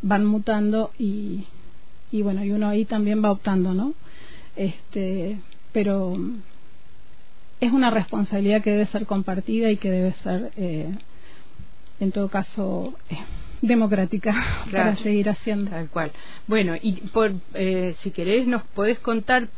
van 0.00 0.26
mutando 0.26 0.90
y, 0.98 1.46
y 2.12 2.22
bueno, 2.22 2.44
y 2.44 2.52
uno 2.52 2.68
ahí 2.68 2.84
también 2.84 3.24
va 3.24 3.32
optando, 3.32 3.72
¿no? 3.72 3.94
Este, 4.54 5.38
pero 5.72 6.14
es 7.60 7.72
una 7.72 7.90
responsabilidad 7.90 8.62
que 8.62 8.70
debe 8.70 8.86
ser 8.86 9.06
compartida 9.06 9.70
y 9.70 9.78
que 9.78 9.90
debe 9.90 10.12
ser, 10.22 10.52
eh, 10.56 10.90
en 12.00 12.12
todo 12.12 12.28
caso, 12.28 12.94
eh, 13.08 13.16
democrática 13.62 14.34
para 14.72 14.94
seguir 14.96 15.30
haciendo. 15.30 15.70
Tal 15.70 15.88
cual. 15.88 16.12
Bueno, 16.46 16.74
y 16.80 16.92
por, 17.08 17.32
eh, 17.54 17.96
si 18.02 18.10
querés, 18.10 18.46
nos 18.46 18.62
podés 18.62 18.98
contar 18.98 19.48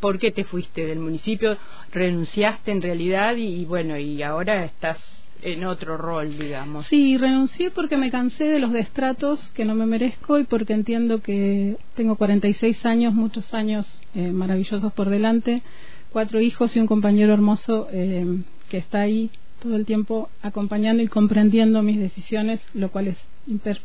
por 0.00 0.18
qué 0.18 0.32
te 0.32 0.44
fuiste 0.44 0.84
del 0.84 0.98
municipio, 0.98 1.56
renunciaste 1.92 2.72
en 2.72 2.82
realidad 2.82 3.36
y 3.36 3.64
bueno, 3.66 3.96
y 3.96 4.22
ahora 4.22 4.64
estás 4.64 4.98
en 5.44 5.64
otro 5.64 5.98
rol, 5.98 6.38
digamos. 6.38 6.86
Sí, 6.86 7.18
renuncié 7.18 7.70
porque 7.70 7.98
me 7.98 8.10
cansé 8.10 8.44
de 8.44 8.58
los 8.58 8.72
destratos 8.72 9.50
que 9.54 9.66
no 9.66 9.74
me 9.74 9.84
merezco 9.84 10.38
y 10.38 10.44
porque 10.44 10.72
entiendo 10.72 11.20
que 11.20 11.76
tengo 11.94 12.16
46 12.16 12.84
años, 12.86 13.14
muchos 13.14 13.52
años 13.52 14.00
eh, 14.14 14.32
maravillosos 14.32 14.90
por 14.94 15.10
delante, 15.10 15.62
cuatro 16.10 16.40
hijos 16.40 16.74
y 16.74 16.80
un 16.80 16.86
compañero 16.86 17.34
hermoso 17.34 17.88
eh, 17.92 18.42
que 18.70 18.78
está 18.78 19.02
ahí 19.02 19.30
todo 19.62 19.76
el 19.76 19.84
tiempo 19.84 20.30
acompañando 20.40 21.02
y 21.02 21.08
comprendiendo 21.08 21.82
mis 21.82 22.00
decisiones, 22.00 22.62
lo 22.72 22.90
cual 22.90 23.08
es 23.08 23.18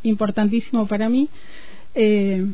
importantísimo 0.03 0.87
para 0.87 1.09
mí. 1.09 1.29
Eh, 1.93 2.47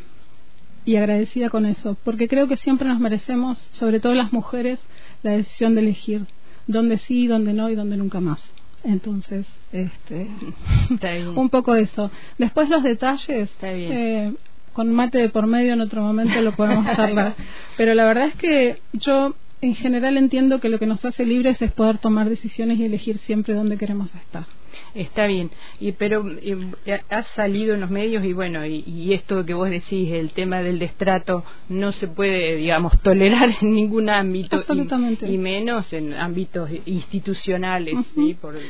y 0.83 0.95
agradecida 0.97 1.50
con 1.50 1.65
eso, 1.65 1.97
porque 2.03 2.27
creo 2.27 2.47
que 2.47 2.57
siempre 2.57 2.88
nos 2.88 3.00
merecemos, 3.00 3.57
sobre 3.71 4.00
todo 4.00 4.13
las 4.13 4.31
mujeres, 4.31 4.79
la 5.24 5.31
decisión 5.31 5.74
de 5.74 5.81
elegir 5.81 6.25
dónde 6.67 7.00
sí, 7.00 7.27
dónde 7.27 7.53
no 7.53 7.69
y 7.69 7.75
dónde 7.75 7.97
nunca 7.97 8.19
más. 8.19 8.39
Entonces, 8.85 9.47
este, 9.71 10.27
un 11.35 11.49
poco 11.49 11.73
de 11.73 11.83
eso. 11.83 12.11
Después 12.37 12.69
los 12.69 12.83
detalles, 12.83 13.49
eh, 13.61 14.33
con 14.73 14.93
mate 14.93 15.17
de 15.17 15.29
por 15.29 15.47
medio 15.47 15.73
en 15.73 15.81
otro 15.81 16.01
momento 16.01 16.39
lo 16.41 16.55
podemos 16.55 16.85
charlar. 16.95 17.35
Pero 17.77 17.93
la 17.93 18.05
verdad 18.05 18.27
es 18.27 18.35
que 18.35 18.79
yo 18.93 19.35
en 19.61 19.75
general 19.75 20.17
entiendo 20.17 20.59
que 20.59 20.69
lo 20.69 20.77
que 20.77 20.85
nos 20.85 21.03
hace 21.03 21.25
libres 21.25 21.61
es 21.61 21.71
poder 21.71 21.97
tomar 21.97 22.29
decisiones 22.29 22.77
y 22.77 22.85
elegir 22.85 23.17
siempre 23.19 23.55
dónde 23.55 23.77
queremos 23.77 24.13
estar. 24.13 24.45
Está 24.94 25.27
bien, 25.27 25.51
y 25.79 25.91
pero 25.94 26.25
has 27.10 27.27
salido 27.27 27.74
en 27.74 27.82
los 27.82 27.89
medios 27.89 28.24
y 28.24 28.34
bueno, 28.34 28.65
y, 28.65 29.13
esto 29.13 29.46
que 29.46 29.53
vos 29.53 29.70
decís, 29.70 30.12
el 30.12 30.32
tema 30.32 30.62
del 30.62 30.79
destrato, 30.79 31.44
no 31.70 31.91
se 31.91 32.08
puede, 32.08 32.55
digamos, 32.55 33.00
tolerar 33.01 33.50
en 33.62 33.74
ningún 33.74 34.10
ámbito, 34.10 34.58
Y, 35.27 35.38
menos 35.38 35.91
en 35.94 36.13
ámbitos 36.13 36.70
institucionales. 36.86 37.96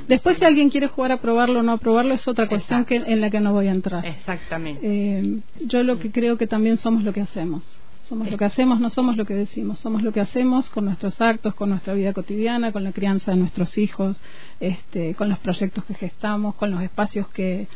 Después, 0.08 0.38
si 0.38 0.46
alguien 0.46 0.70
quiere 0.70 0.88
jugar 0.88 1.12
a 1.12 1.18
probarlo 1.18 1.60
o 1.60 1.64
no 1.64 1.74
aprobarlo, 1.74 2.14
es 2.14 2.28
otra 2.28 2.48
cuestión 2.48 2.86
que, 2.86 2.96
en 2.96 3.22
la 3.22 3.30
que 3.30 3.40
no 3.40 3.54
voy 3.54 3.68
a 3.68 3.72
entrar. 3.72 4.06
Exactamente. 4.06 4.82
Eh, 4.84 5.40
yo 5.62 5.84
lo 5.84 6.00
que 6.00 6.12
creo 6.12 6.38
que 6.38 6.48
también 6.48 6.78
somos 6.78 7.04
lo 7.04 7.14
que 7.14 7.22
hacemos. 7.22 7.64
Somos 8.06 8.30
lo 8.30 8.38
que 8.38 8.46
hacemos, 8.46 8.80
no 8.80 8.92
somos 8.92 9.18
lo 9.18 9.26
que 9.26 9.34
decimos, 9.34 9.80
somos 9.80 10.04
lo 10.04 10.12
que 10.12 10.22
hacemos 10.22 10.70
con 10.70 10.86
nuestros 10.86 11.20
actos, 11.22 11.56
con 11.56 11.70
nuestra 11.70 11.96
vida 11.96 12.14
cotidiana, 12.14 12.72
con 12.72 12.84
la 12.84 12.92
crianza 12.92 13.32
de 13.32 13.38
nuestros 13.38 13.80
hijos, 13.80 14.22
este, 14.60 15.16
con 15.16 15.28
los 15.28 15.40
proyectos 15.40 15.84
que 15.86 15.96
gestamos, 15.96 16.54
con 16.54 16.70
los 16.70 16.84
espacios 16.84 17.28
que, 17.30 17.68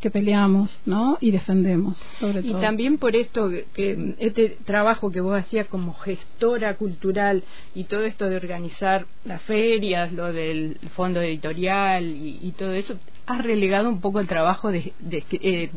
que 0.00 0.10
peleamos 0.10 0.80
¿no? 0.84 1.16
y 1.20 1.30
defendemos, 1.30 1.96
sobre 2.18 2.42
todo. 2.42 2.58
Y 2.58 2.60
también 2.60 2.98
por 2.98 3.14
esto, 3.14 3.50
que 3.72 4.14
este 4.18 4.58
trabajo 4.64 5.12
que 5.12 5.20
vos 5.20 5.38
hacías 5.38 5.68
como 5.68 5.94
gestora 5.94 6.74
cultural 6.74 7.44
y 7.72 7.84
todo 7.84 8.02
esto 8.02 8.28
de 8.28 8.34
organizar 8.34 9.06
las 9.24 9.42
ferias, 9.42 10.12
lo 10.12 10.32
del 10.32 10.78
fondo 10.96 11.20
editorial 11.20 12.04
y, 12.04 12.52
todo 12.58 12.72
eso, 12.72 12.96
has 13.26 13.44
relegado 13.44 13.88
un 13.88 14.00
poco 14.00 14.18
el 14.18 14.26
trabajo 14.26 14.72
de, 14.72 14.92
de 14.98 15.24
eh, 15.30 15.70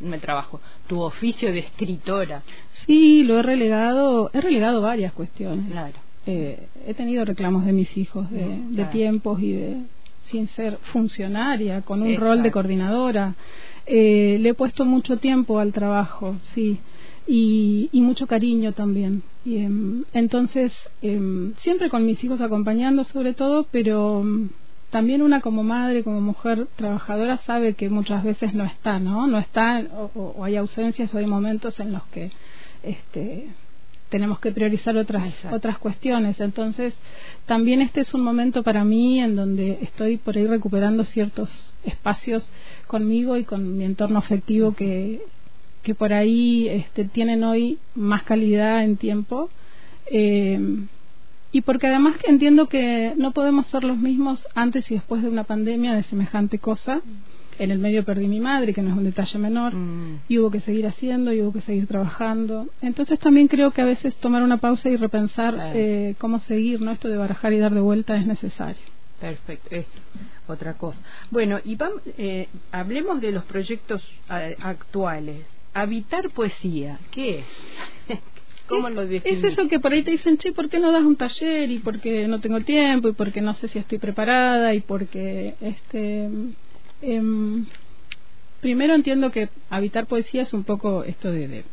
el 0.00 0.20
trabajo, 0.20 0.60
tu 0.86 1.00
oficio 1.00 1.52
de 1.52 1.60
escritora. 1.60 2.42
Sí, 2.86 3.24
lo 3.24 3.38
he 3.38 3.42
relegado, 3.42 4.30
he 4.32 4.40
relegado 4.40 4.82
varias 4.82 5.12
cuestiones. 5.12 5.70
Claro. 5.70 5.94
Eh, 6.26 6.68
he 6.86 6.94
tenido 6.94 7.24
reclamos 7.24 7.66
de 7.66 7.72
mis 7.72 7.94
hijos 7.96 8.30
de, 8.30 8.84
tiempos 8.92 9.40
y 9.40 9.52
de 9.52 9.76
sin 10.30 10.48
ser 10.48 10.78
funcionaria, 10.92 11.82
con 11.82 12.02
un 12.02 12.16
rol 12.16 12.42
de 12.42 12.50
coordinadora. 12.50 13.34
Eh, 13.86 14.38
le 14.40 14.50
he 14.50 14.54
puesto 14.54 14.86
mucho 14.86 15.18
tiempo 15.18 15.58
al 15.58 15.72
trabajo, 15.72 16.36
sí, 16.54 16.78
y, 17.26 17.90
y 17.92 18.00
mucho 18.00 18.26
cariño 18.26 18.72
también. 18.72 19.22
Y, 19.44 19.58
em, 19.58 20.04
entonces, 20.14 20.72
em, 21.02 21.54
siempre 21.58 21.90
con 21.90 22.06
mis 22.06 22.22
hijos 22.24 22.40
acompañando 22.40 23.04
sobre 23.04 23.34
todo, 23.34 23.66
pero 23.70 24.22
em, 24.22 24.48
también 24.94 25.22
una 25.22 25.40
como 25.40 25.64
madre, 25.64 26.04
como 26.04 26.20
mujer 26.20 26.68
trabajadora 26.76 27.38
sabe 27.38 27.74
que 27.74 27.90
muchas 27.90 28.22
veces 28.22 28.54
no 28.54 28.62
está, 28.62 29.00
¿no? 29.00 29.26
No 29.26 29.38
está 29.38 29.82
o, 30.14 30.44
hay 30.44 30.54
ausencias 30.54 31.12
o 31.12 31.18
hay 31.18 31.26
momentos 31.26 31.80
en 31.80 31.90
los 31.90 32.04
que 32.12 32.30
este 32.84 33.48
tenemos 34.08 34.38
que 34.38 34.52
priorizar 34.52 34.96
otras 34.96 35.34
otras 35.50 35.78
cuestiones. 35.78 36.38
Entonces 36.38 36.94
también 37.44 37.82
este 37.82 38.02
es 38.02 38.14
un 38.14 38.22
momento 38.22 38.62
para 38.62 38.84
mí 38.84 39.18
en 39.18 39.34
donde 39.34 39.80
estoy 39.82 40.16
por 40.16 40.36
ahí 40.36 40.46
recuperando 40.46 41.04
ciertos 41.04 41.50
espacios 41.82 42.48
conmigo 42.86 43.36
y 43.36 43.42
con 43.42 43.76
mi 43.76 43.82
entorno 43.82 44.20
afectivo 44.20 44.76
que 44.76 45.22
que 45.82 45.96
por 45.96 46.12
ahí 46.12 46.68
este, 46.68 47.04
tienen 47.04 47.42
hoy 47.42 47.80
más 47.96 48.22
calidad 48.22 48.84
en 48.84 48.96
tiempo. 48.96 49.50
Eh, 50.06 50.86
y 51.54 51.60
porque 51.62 51.86
además 51.86 52.16
que 52.18 52.30
entiendo 52.30 52.66
que 52.68 53.14
no 53.16 53.30
podemos 53.32 53.66
ser 53.68 53.84
los 53.84 53.96
mismos 53.96 54.46
antes 54.54 54.90
y 54.90 54.94
después 54.94 55.22
de 55.22 55.28
una 55.30 55.44
pandemia 55.44 55.94
de 55.94 56.02
semejante 56.02 56.58
cosa. 56.58 57.00
En 57.56 57.70
el 57.70 57.78
medio 57.78 58.04
perdí 58.04 58.26
mi 58.26 58.40
madre, 58.40 58.74
que 58.74 58.82
no 58.82 58.90
es 58.90 58.96
un 58.96 59.04
detalle 59.04 59.38
menor, 59.38 59.72
Mm. 59.72 60.22
y 60.28 60.38
hubo 60.38 60.50
que 60.50 60.58
seguir 60.58 60.88
haciendo, 60.88 61.32
y 61.32 61.40
hubo 61.40 61.52
que 61.52 61.60
seguir 61.60 61.86
trabajando. 61.86 62.66
Entonces 62.82 63.16
también 63.20 63.46
creo 63.46 63.70
que 63.70 63.80
a 63.80 63.84
veces 63.84 64.16
tomar 64.16 64.42
una 64.42 64.56
pausa 64.56 64.88
y 64.88 64.96
repensar 64.96 65.54
Claro. 65.54 65.70
eh, 65.78 66.16
cómo 66.18 66.40
seguir, 66.40 66.80
¿no? 66.80 66.90
Esto 66.90 67.06
de 67.08 67.16
barajar 67.16 67.52
y 67.52 67.58
dar 67.58 67.72
de 67.72 67.80
vuelta 67.80 68.16
es 68.16 68.26
necesario. 68.26 68.82
Perfecto, 69.20 69.68
eso, 69.70 70.00
otra 70.48 70.74
cosa. 70.74 71.00
Bueno, 71.30 71.60
y 71.64 71.76
vam- 71.76 72.00
eh, 72.18 72.48
hablemos 72.72 73.20
de 73.20 73.30
los 73.30 73.44
proyectos 73.44 74.02
eh, 74.30 74.56
actuales. 74.60 75.46
Habitar 75.74 76.30
poesía, 76.30 76.98
¿qué 77.12 77.38
es? 77.38 77.46
¿Cómo 78.66 78.88
lo 78.90 79.02
Es 79.02 79.44
eso 79.44 79.68
que 79.68 79.78
por 79.80 79.92
ahí 79.92 80.02
te 80.02 80.10
dicen, 80.12 80.38
che, 80.38 80.52
¿por 80.52 80.68
qué 80.68 80.78
no 80.78 80.90
das 80.90 81.04
un 81.04 81.16
taller? 81.16 81.70
Y 81.70 81.78
porque 81.80 82.26
no 82.28 82.40
tengo 82.40 82.60
tiempo, 82.60 83.08
y 83.08 83.12
porque 83.12 83.40
no 83.40 83.54
sé 83.54 83.68
si 83.68 83.78
estoy 83.78 83.98
preparada, 83.98 84.74
y 84.74 84.80
porque, 84.80 85.54
este, 85.60 86.28
em, 87.02 87.66
primero 88.60 88.94
entiendo 88.94 89.30
que 89.30 89.50
habitar 89.68 90.06
poesía 90.06 90.42
es 90.42 90.52
un 90.54 90.64
poco 90.64 91.04
esto 91.04 91.30
de, 91.30 91.48
de 91.48 91.64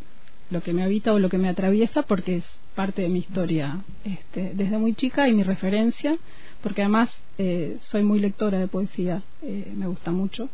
lo 0.50 0.62
que 0.62 0.74
me 0.74 0.84
habita 0.84 1.14
o 1.14 1.20
lo 1.20 1.30
que 1.30 1.38
me 1.38 1.48
atraviesa, 1.48 2.02
porque 2.04 2.38
es 2.38 2.46
parte 2.76 3.02
de 3.04 3.10
mi 3.10 3.20
historia 3.20 3.84
este, 4.04 4.52
desde 4.54 4.78
muy 4.78 4.94
chica 4.94 5.28
y 5.30 5.34
mi 5.34 5.44
referencia, 5.44 6.18
porque 6.62 6.82
además 6.82 7.10
eh, 7.38 7.78
soy 7.90 8.04
muy 8.04 8.20
lectora 8.20 8.60
de 8.60 8.68
poesía, 8.68 9.24
eh, 9.42 9.72
me 9.76 9.88
gusta 9.88 10.12
mucho. 10.12 10.50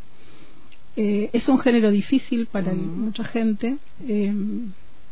Eh, 0.95 1.29
es 1.33 1.47
un 1.47 1.59
género 1.59 1.91
difícil 1.91 2.47
para 2.47 2.73
Mm. 2.73 2.99
mucha 3.05 3.23
gente, 3.23 3.77
eh, 4.07 4.33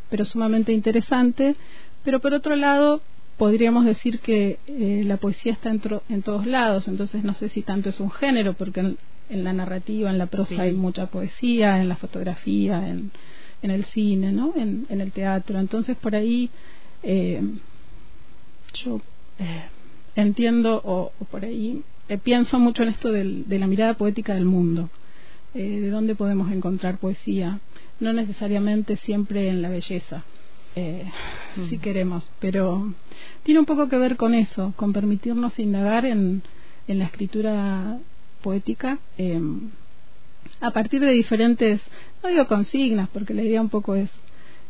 pero 0.10 0.26
sumamente 0.26 0.72
interesante. 0.74 1.56
Pero 2.04 2.20
por 2.20 2.34
otro 2.34 2.56
lado, 2.56 3.02
podríamos 3.38 3.86
decir 3.86 4.20
que 4.20 4.60
eh, 4.68 5.04
la 5.06 5.18
poesía 5.18 5.54
está 5.54 5.70
en, 5.70 5.82
tro- 5.82 6.02
en 6.10 6.22
todos 6.22 6.46
lados, 6.46 6.88
entonces 6.88 7.24
no 7.24 7.34
sé 7.34 7.50
si 7.50 7.62
tanto 7.64 7.90
es 7.90 8.00
un 8.00 8.12
género, 8.12 8.54
porque 8.54 8.80
en, 8.82 8.98
en 9.30 9.44
la 9.44 9.54
narrativa, 9.54 10.10
en 10.10 10.18
la 10.18 10.28
prosa 10.28 10.54
Sí. 10.56 10.60
hay 10.62 10.74
mucha 10.74 11.08
poesía, 11.08 11.82
en 11.82 11.90
la 11.90 11.96
fotografía, 11.96 12.88
en, 12.88 13.12
en 13.62 13.72
el 13.72 13.86
cine, 13.86 14.32
¿no? 14.32 14.54
en, 14.56 14.86
en 14.90 15.02
el 15.02 15.12
teatro. 15.12 15.60
Entonces 15.60 15.98
por 15.98 16.16
ahí 16.16 16.50
eh, 17.04 17.42
yo 18.84 19.02
eh, 19.40 19.64
entiendo 20.16 20.82
o, 20.84 21.12
o 21.20 21.26
por 21.26 21.44
ahí 21.46 21.82
eh, 22.08 22.18
pienso 22.18 22.60
mucho 22.60 22.84
en 22.84 22.90
esto 22.90 23.12
del- 23.12 23.48
de 23.48 23.60
la 23.60 23.68
mirada 23.68 23.96
poética 23.96 24.34
del 24.36 24.46
mundo 24.46 24.90
eh, 25.54 25.80
de 25.82 25.90
dónde 25.90 26.16
podemos 26.16 26.52
encontrar 26.52 26.98
poesía, 27.00 27.60
no 28.00 28.14
necesariamente 28.14 28.98
siempre 28.98 29.50
en 29.50 29.62
la 29.62 29.70
belleza, 29.70 30.24
eh, 30.76 31.06
Mm. 31.56 31.70
si 31.70 31.78
queremos, 31.78 32.30
pero 32.40 32.94
tiene 33.44 33.62
un 33.62 33.66
poco 33.66 33.88
que 33.88 33.98
ver 33.98 34.18
con 34.18 34.34
eso, 34.34 34.74
con 34.76 34.92
permitirnos 34.92 35.58
indagar 35.58 36.06
en, 36.06 36.44
en 36.88 37.00
la 37.00 37.06
escritura 37.06 37.98
poética 38.42 39.00
eh, 39.18 39.40
a 40.60 40.72
partir 40.72 41.02
de 41.02 41.12
diferentes, 41.12 41.82
no 42.22 42.30
digo 42.30 42.48
consignas, 42.48 43.08
porque 43.10 43.34
la 43.34 43.44
idea 43.44 43.62
un 43.62 43.70
poco 43.70 43.96
es 43.96 44.12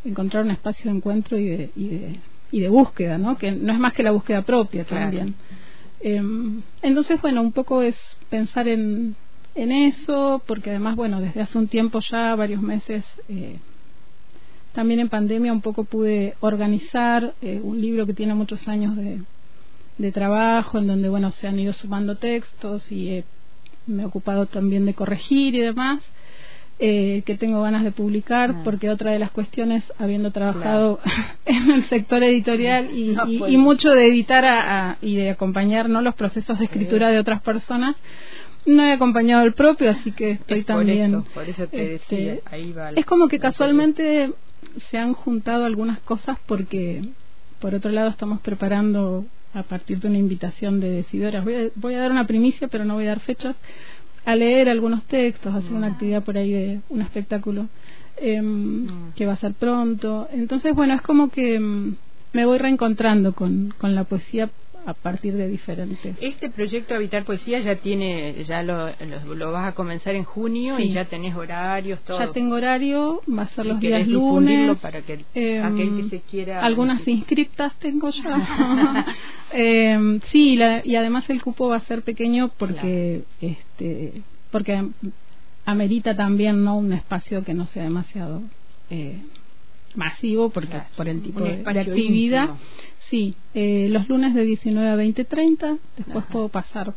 encontrar 0.03 0.44
un 0.44 0.51
espacio 0.51 0.91
de 0.91 0.98
encuentro 0.98 1.38
y 1.39 1.46
de, 1.48 1.72
y 1.75 1.88
de, 1.89 2.20
y 2.51 2.60
de 2.62 2.70
búsqueda, 2.70 3.17
¿no? 3.17 3.38
que 3.38 3.51
no 3.51 3.74
es 3.74 3.79
más 3.79 3.94
que 3.94 4.03
la 4.03 4.12
búsqueda 4.12 4.44
propia 4.44 4.84
Claro. 4.86 5.03
también. 5.05 5.36
Eh, 6.01 6.22
entonces, 6.84 7.20
bueno, 7.22 7.41
un 7.41 7.51
poco 7.51 7.82
es 7.82 7.96
pensar 8.29 8.67
en, 8.67 9.15
en 9.55 9.71
eso, 9.71 10.41
porque 10.46 10.70
además, 10.72 10.96
bueno, 10.96 11.22
desde 11.22 11.41
hace 11.41 11.57
un 11.57 11.68
tiempo 11.68 12.00
ya, 12.01 12.35
varios 12.35 12.61
meses, 12.61 13.03
eh, 13.29 13.57
también 14.74 15.00
en 15.00 15.09
pandemia 15.09 15.53
un 15.53 15.61
poco 15.61 15.85
pude 15.85 16.35
organizar 16.41 17.33
eh, 17.41 17.59
un 17.63 17.79
libro 17.79 18.05
que 18.05 18.13
tiene 18.13 18.33
muchos 18.33 18.68
años 18.68 18.96
de, 18.98 19.22
de 19.98 20.11
trabajo, 20.11 20.77
en 20.79 20.87
donde, 20.87 21.07
bueno, 21.09 21.31
se 21.31 21.48
han 21.48 21.57
ido 21.59 21.72
sumando 21.74 22.18
textos 22.18 22.91
y 22.91 23.09
eh, 23.09 23.24
me 23.87 24.03
he 24.03 24.05
ocupado 24.05 24.46
también 24.48 24.85
de 24.85 24.94
corregir 24.94 25.55
y 25.55 25.59
demás. 25.61 26.01
eh, 26.77 27.24
que 27.25 27.37
tengo 27.37 27.61
ganas 27.61 27.85
de 27.85 27.91
publicar 27.94 28.50
Ah. 28.51 28.61
porque 28.65 28.89
otra 28.89 29.11
de 29.13 29.20
las 29.20 29.31
cuestiones 29.31 29.81
habiendo 29.98 30.31
trabajado 30.31 31.00
en 31.46 31.72
el 31.72 31.85
sector 31.87 32.22
editorial 32.22 32.89
y, 32.94 33.13
No 33.15 33.48
y- 33.48 33.55
mucho 33.55 33.91
de 33.91 34.07
editar 34.07 34.44
a- 34.44 34.89
a- 34.91 34.98
y 35.01 35.15
de 35.15 35.29
acompañar 35.29 35.87
no 35.87 36.01
los 36.01 36.15
procesos 36.15 36.59
de 36.59 36.65
escritura 36.65 37.11
de 37.11 37.20
otras 37.20 37.41
personas 37.41 37.96
no 38.66 38.84
he 38.84 38.92
acompañado 38.92 39.44
el 39.46 39.54
propio 39.54 39.92
así 39.92 40.12
que 40.12 40.32
estoy 40.32 40.60
Es 40.60 40.66
por 40.66 40.75
también 40.78 41.12
eso, 41.16 41.25
por 41.34 41.44
eso 41.50 41.68
te 41.68 41.96
este, 41.96 42.16
decía, 42.16 42.40
ahí 42.46 42.72
va 42.72 42.92
la- 42.92 43.00
es 43.00 43.06
como 43.06 43.28
que 43.28 43.40
casualmente 43.40 44.32
se 44.90 44.98
han 44.98 45.14
juntado 45.14 45.66
algunas 45.66 46.00
cosas 46.01 46.38
porque 46.48 47.01
por 47.60 47.74
otro 47.75 47.92
lado 47.92 48.10
estamos 48.10 48.42
preparando 48.42 49.25
a 49.54 49.64
partir 49.64 50.00
de 50.00 50.10
una 50.10 50.18
invitación 50.18 50.80
de 50.82 50.90
decidoras. 50.90 51.44
Voy 51.46 51.56
a, 51.56 51.70
voy 51.75 51.94
a 51.94 52.00
dar 52.00 52.12
una 52.12 52.28
primicia 52.28 52.68
pero 52.68 52.84
no 52.86 52.96
voy 52.96 53.06
a 53.06 53.10
dar 53.10 53.20
fechas 53.22 53.56
a 54.25 54.36
leer 54.36 54.68
algunos 54.70 55.04
textos 55.06 55.54
a 55.54 55.58
hacer 55.58 55.72
una 55.72 55.88
actividad 55.88 56.24
por 56.24 56.36
ahí 56.38 56.51
de 56.51 56.82
un 56.90 57.01
espectáculo 57.01 57.68
em, 58.18 58.86
Mm. 58.86 59.14
que 59.16 59.25
va 59.25 59.34
a 59.34 59.38
ser 59.38 59.54
pronto. 59.54 60.28
Entonces 60.32 60.74
bueno 60.74 60.94
es 60.96 61.01
como 61.01 61.30
que 61.30 61.56
em, 61.56 61.96
me 62.34 62.46
voy 62.46 62.58
reencontrando 62.58 63.34
con, 63.34 63.74
con 63.78 63.94
la 63.96 64.04
poesía 64.06 64.50
a 64.85 64.93
partir 64.93 65.33
de 65.33 65.48
diferentes 65.48 66.15
Este 66.21 66.50
proyecto 66.50 66.93
Habitar 66.95 67.24
Poesía 67.25 67.59
ya 67.59 67.75
tiene, 67.77 68.43
ya 68.45 68.61
lo, 68.63 68.89
lo, 69.25 69.35
lo 69.35 69.51
vas 69.51 69.67
a 69.69 69.75
comenzar 69.75 70.15
en 70.15 70.24
junio 70.24 70.77
Sí. 70.77 70.83
y 70.83 70.89
ya 70.91 71.05
tenés 71.05 71.35
horarios, 71.35 72.01
todo. 72.03 72.19
ya 72.19 72.31
tengo 72.31 72.55
horario 72.55 73.21
va 73.27 73.43
a 73.43 73.48
ser 73.50 73.63
Si 73.63 73.69
los 73.71 73.79
días 73.79 74.07
lunes 74.07 74.77
para 74.79 75.01
que 75.01 75.25
Em, 75.33 75.63
aquel 75.65 75.95
que 76.03 76.09
se 76.09 76.21
quiera 76.21 76.63
algunas 76.63 77.07
inscriptas 77.07 77.74
tengo 77.79 78.09
ya 78.09 79.05
Em, 79.51 80.19
sí 80.31 80.55
la- 80.55 80.81
y 80.85 80.95
además 80.95 81.29
el 81.29 81.41
cupo 81.41 81.69
va 81.69 81.77
a 81.77 81.81
ser 81.81 82.03
pequeño 82.03 82.50
porque 82.57 83.24
este 83.41 84.21
porque 84.51 84.85
amerita 85.65 86.15
también 86.15 86.63
no 86.63 86.77
un 86.77 86.93
espacio 86.93 87.43
que 87.43 87.53
no 87.53 87.65
sea 87.67 87.83
demasiado 87.83 88.41
eh, 88.89 89.17
masivo 89.95 90.50
porque 90.50 90.69
Claro, 90.71 90.85
por 90.98 91.07
el 91.07 91.21
tipo 91.21 91.39
de, 91.41 91.57
de 91.63 91.79
actividad 91.79 92.43
íntimo. 92.50 92.59
Sí 93.09 93.35
eh, 93.53 93.87
los 93.89 94.07
lunes 94.09 94.33
de 94.33 94.44
19 94.44 94.89
a 94.89 94.96
20 94.96 95.25
30 95.25 95.77
después 95.98 96.18
Ajá. 96.24 96.31
puedo 96.31 96.50
pasar 96.50 96.94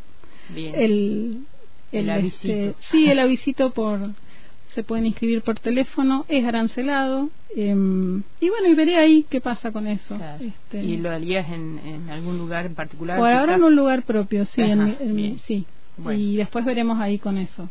Bien. 0.54 0.74
el 0.76 1.44
El 1.92 2.10
avisito. 2.10 2.52
este, 2.52 2.74
sí 2.90 3.10
el 3.10 3.18
avisito 3.18 3.70
por 3.70 4.00
se 4.74 4.82
pueden 4.82 5.06
inscribir 5.06 5.42
por 5.42 5.58
teléfono 5.58 6.24
es 6.28 6.44
arancelado 6.44 7.30
em, 7.56 8.22
y 8.40 8.48
bueno 8.50 8.68
y 8.68 8.74
veré 8.74 8.96
ahí 8.96 9.26
qué 9.30 9.40
pasa 9.40 9.72
con 9.72 9.86
eso 9.86 10.16
Claro. 10.16 10.44
Este, 10.44 10.82
¿Y 10.84 10.96
lo 10.98 11.10
harías 11.10 11.50
en, 11.50 11.78
en 11.84 12.10
algún 12.10 12.38
lugar 12.38 12.66
en 12.66 12.74
particular? 12.74 13.18
por 13.18 13.32
ahora 13.32 13.54
en 13.54 13.64
un 13.64 13.74
lugar 13.76 14.02
propio 14.04 14.44
sí 14.46 14.60
en 14.62 14.80
Ajá, 14.80 14.96
en 15.00 15.38
sí 15.40 15.64
Bueno. 15.96 16.18
y 16.20 16.36
después 16.36 16.64
veremos 16.64 16.98
ahí 17.00 17.18
con 17.18 17.38
eso 17.38 17.64
eh, 17.64 17.68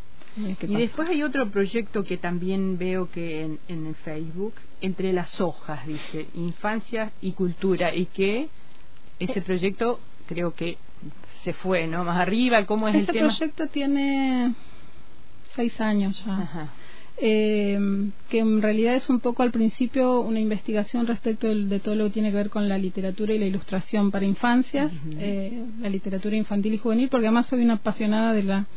Y 0.67 0.75
después 0.75 1.09
hay 1.09 1.23
otro 1.23 1.49
proyecto 1.49 2.03
que 2.03 2.17
también 2.17 2.77
veo 2.77 3.09
que 3.09 3.41
en, 3.43 3.59
en 3.67 3.87
el 3.87 3.95
Facebook, 3.95 4.53
Entre 4.81 5.11
las 5.11 5.41
hojas, 5.41 5.87
dice, 5.87 6.27
Infancia 6.35 7.11
y 7.21 7.31
Cultura, 7.31 7.95
y 7.95 8.05
que 8.05 8.41
Eh. 8.41 8.49
ese 9.19 9.41
proyecto 9.41 9.99
creo 10.27 10.53
que 10.53 10.77
se 11.43 11.53
fue, 11.53 11.87
¿no? 11.87 12.03
Más 12.03 12.19
arriba, 12.19 12.65
¿cómo 12.67 12.87
es 12.87 12.95
ese 12.95 13.11
el 13.11 13.17
tema? 13.17 13.27
proyecto 13.29 13.67
tiene 13.67 14.53
seis 15.55 15.79
años 15.81 16.23
ya 16.23 16.37
Ajá. 16.41 16.69
eh, 17.19 17.79
que 18.29 18.37
en 18.39 18.61
realidad 18.61 18.93
es 18.95 19.09
un 19.09 19.19
poco 19.21 19.41
al 19.41 19.49
principio 19.51 20.19
una 20.21 20.39
investigación 20.39 21.07
respecto 21.07 21.47
de 21.47 21.79
todo 21.79 21.95
lo 21.95 22.03
que 22.05 22.11
tiene 22.11 22.29
que 22.29 22.37
ver 22.37 22.49
con 22.51 22.69
la 22.69 22.77
literatura 22.77 23.33
y 23.33 23.39
la 23.39 23.45
ilustración 23.45 24.11
para 24.11 24.25
infancias, 24.25 24.91
eh, 25.17 25.63
la 25.79 25.89
literatura 25.89 26.35
infantil 26.35 26.75
y 26.75 26.77
juvenil, 26.77 27.09
porque 27.09 27.25
además 27.25 27.47
soy 27.47 27.63
una 27.63 27.75
apasionada 27.75 28.33
de 28.33 28.43
la 28.43 28.67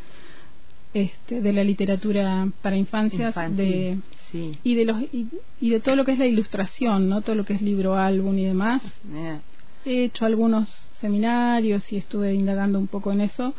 este, 0.95 1.41
de 1.41 1.53
la 1.53 1.63
literatura 1.65 2.49
para 2.63 2.77
infancias 2.77 3.29
Infantil, 3.29 3.57
de 3.57 3.99
sí. 4.33 4.59
y 4.65 4.75
de 4.75 4.85
los 4.85 5.01
y, 5.03 5.27
y 5.61 5.71
de 5.71 5.81
todo 5.81 5.97
lo 5.97 6.05
que 6.05 6.13
es 6.13 6.19
la 6.19 6.27
ilustración, 6.27 7.09
no 7.09 7.23
todo 7.23 7.37
lo 7.37 7.45
que 7.45 7.55
es 7.55 7.63
libro, 7.63 7.97
álbum 7.97 8.37
y 8.39 8.45
demás. 8.45 8.83
Eh, 9.15 9.39
He 9.85 10.05
hecho 10.05 10.27
algunos 10.27 10.69
seminarios 11.01 11.91
y 11.93 11.97
estuve 11.97 12.35
indagando 12.35 12.79
un 12.79 12.87
poco 12.87 13.13
en 13.13 13.23
eso. 13.23 13.55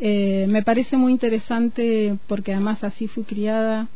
Eh, 0.00 0.46
me 0.48 0.62
parece 0.62 0.96
muy 0.96 1.12
interesante 1.12 2.16
porque 2.26 2.52
además 2.52 2.84
así 2.84 3.06
fui 3.08 3.24
criada 3.24 3.88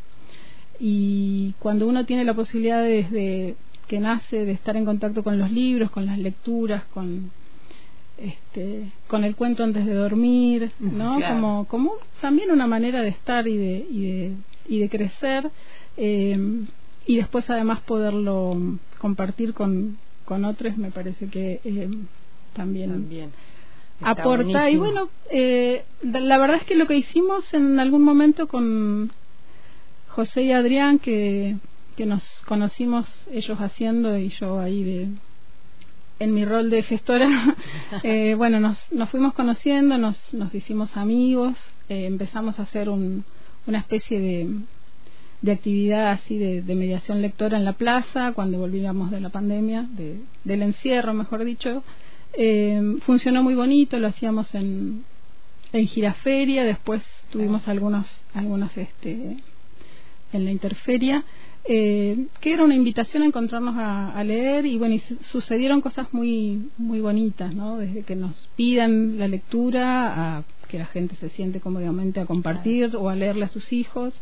y 0.79 1.53
cuando 1.59 1.87
uno 1.87 2.05
tiene 2.05 2.25
la 2.25 2.33
posibilidad 2.33 2.83
de, 2.83 3.03
desde 3.03 3.55
que 3.87 3.99
nace 3.99 4.45
de 4.45 4.51
estar 4.51 4.75
en 4.75 4.85
contacto 4.85 5.23
con 5.23 5.37
los 5.39 5.51
libros, 5.51 5.91
con 5.91 6.05
las 6.05 6.19
lecturas, 6.19 6.83
con 6.85 7.31
este, 8.17 8.91
con 9.07 9.23
el 9.23 9.35
cuento 9.35 9.63
antes 9.63 9.85
de 9.85 9.93
dormir, 9.93 10.71
¿no? 10.79 11.17
Claro. 11.17 11.35
Como 11.35 11.65
como 11.65 11.93
también 12.21 12.51
una 12.51 12.67
manera 12.67 13.01
de 13.01 13.09
estar 13.09 13.47
y 13.47 13.57
de 13.57 13.85
y 13.89 14.01
de, 14.05 14.31
y 14.67 14.79
de 14.79 14.89
crecer 14.89 15.51
eh, 15.97 16.37
y 17.05 17.17
después 17.17 17.49
además 17.49 17.81
poderlo 17.81 18.57
compartir 18.99 19.53
con 19.53 19.97
con 20.25 20.45
otros 20.45 20.77
me 20.77 20.91
parece 20.91 21.27
que 21.27 21.61
eh, 21.63 21.89
también, 22.53 22.91
También. 22.91 23.31
Aporta. 24.01 24.69
Y 24.69 24.77
bueno, 24.77 25.09
eh, 25.29 25.85
la 26.01 26.37
verdad 26.37 26.57
es 26.57 26.63
que 26.63 26.75
lo 26.75 26.87
que 26.87 26.97
hicimos 26.97 27.53
en 27.53 27.79
algún 27.79 28.03
momento 28.03 28.47
con 28.47 29.11
José 30.09 30.43
y 30.43 30.51
Adrián, 30.51 30.99
que, 30.99 31.57
que 31.95 32.05
nos 32.05 32.23
conocimos 32.45 33.07
ellos 33.31 33.59
haciendo 33.59 34.17
y 34.17 34.29
yo 34.29 34.59
ahí 34.59 34.83
de 34.83 35.07
en 36.19 36.33
mi 36.33 36.45
rol 36.45 36.69
de 36.69 36.83
gestora, 36.83 37.55
eh, 38.03 38.35
bueno, 38.35 38.59
nos, 38.59 38.77
nos 38.91 39.09
fuimos 39.09 39.33
conociendo, 39.33 39.97
nos, 39.97 40.17
nos 40.33 40.53
hicimos 40.55 40.95
amigos, 40.95 41.55
eh, 41.89 42.05
empezamos 42.05 42.59
a 42.59 42.63
hacer 42.63 42.89
un, 42.89 43.25
una 43.67 43.79
especie 43.79 44.19
de, 44.19 44.49
de 45.41 45.51
actividad 45.51 46.11
así 46.11 46.37
de, 46.37 46.61
de 46.61 46.75
mediación 46.75 47.21
lectora 47.21 47.57
en 47.57 47.65
la 47.65 47.73
plaza 47.73 48.31
cuando 48.33 48.59
volvíamos 48.59 49.11
de 49.11 49.19
la 49.19 49.29
pandemia, 49.29 49.87
de, 49.91 50.19
del 50.43 50.61
encierro, 50.61 51.13
mejor 51.13 51.43
dicho. 51.43 51.83
Eh, 52.37 52.97
funcionó 53.05 53.43
muy 53.43 53.55
bonito, 53.55 53.99
lo 53.99 54.07
hacíamos 54.07 54.53
en, 54.55 55.03
en 55.71 55.87
giraferia, 55.87 56.63
después 56.63 57.01
tuvimos 57.29 57.67
algunos, 57.67 58.07
algunos 58.33 58.75
este, 58.77 59.37
en 60.33 60.45
la 60.45 60.51
interferia, 60.51 61.23
eh, 61.67 62.27
que 62.41 62.53
era 62.53 62.63
una 62.63 62.75
invitación 62.75 63.23
a 63.23 63.25
encontrarnos 63.25 63.75
a, 63.77 64.23
leer 64.23 64.65
y 64.65 64.77
bueno, 64.77 64.95
y 64.95 64.99
su- 64.99 65.15
sucedieron 65.23 65.81
cosas 65.81 66.07
muy, 66.13 66.69
muy 66.77 66.99
bonitas, 67.01 67.53
¿no? 67.55 67.77
Desde 67.77 68.03
que 68.03 68.15
nos 68.15 68.35
pidan 68.55 69.17
la 69.17 69.27
lectura 69.27 70.37
a 70.37 70.43
que 70.67 70.77
la 70.77 70.85
gente 70.85 71.15
se 71.15 71.29
siente 71.29 71.59
cómodamente 71.59 72.19
a 72.19 72.25
compartir 72.25 72.95
o 72.95 73.09
a 73.09 73.15
leerle 73.15 73.45
a 73.45 73.49
sus 73.49 73.71
hijos. 73.73 74.13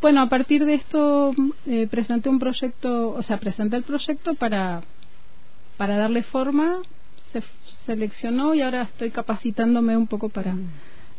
Bueno, 0.00 0.20
a 0.20 0.28
partir 0.28 0.64
de 0.64 0.74
esto 0.74 1.34
eh, 1.66 1.86
presenté 1.90 2.28
un 2.28 2.38
proyecto, 2.38 3.10
o 3.10 3.22
sea, 3.22 3.38
presenté 3.38 3.76
el 3.76 3.84
proyecto 3.84 4.34
para, 4.34 4.82
para 5.76 5.96
darle 5.96 6.22
forma, 6.24 6.78
se 7.32 7.42
seleccionó 7.86 8.54
y 8.54 8.62
ahora 8.62 8.82
estoy 8.82 9.10
capacitándome 9.10 9.96
un 9.96 10.06
poco 10.06 10.28
para 10.28 10.56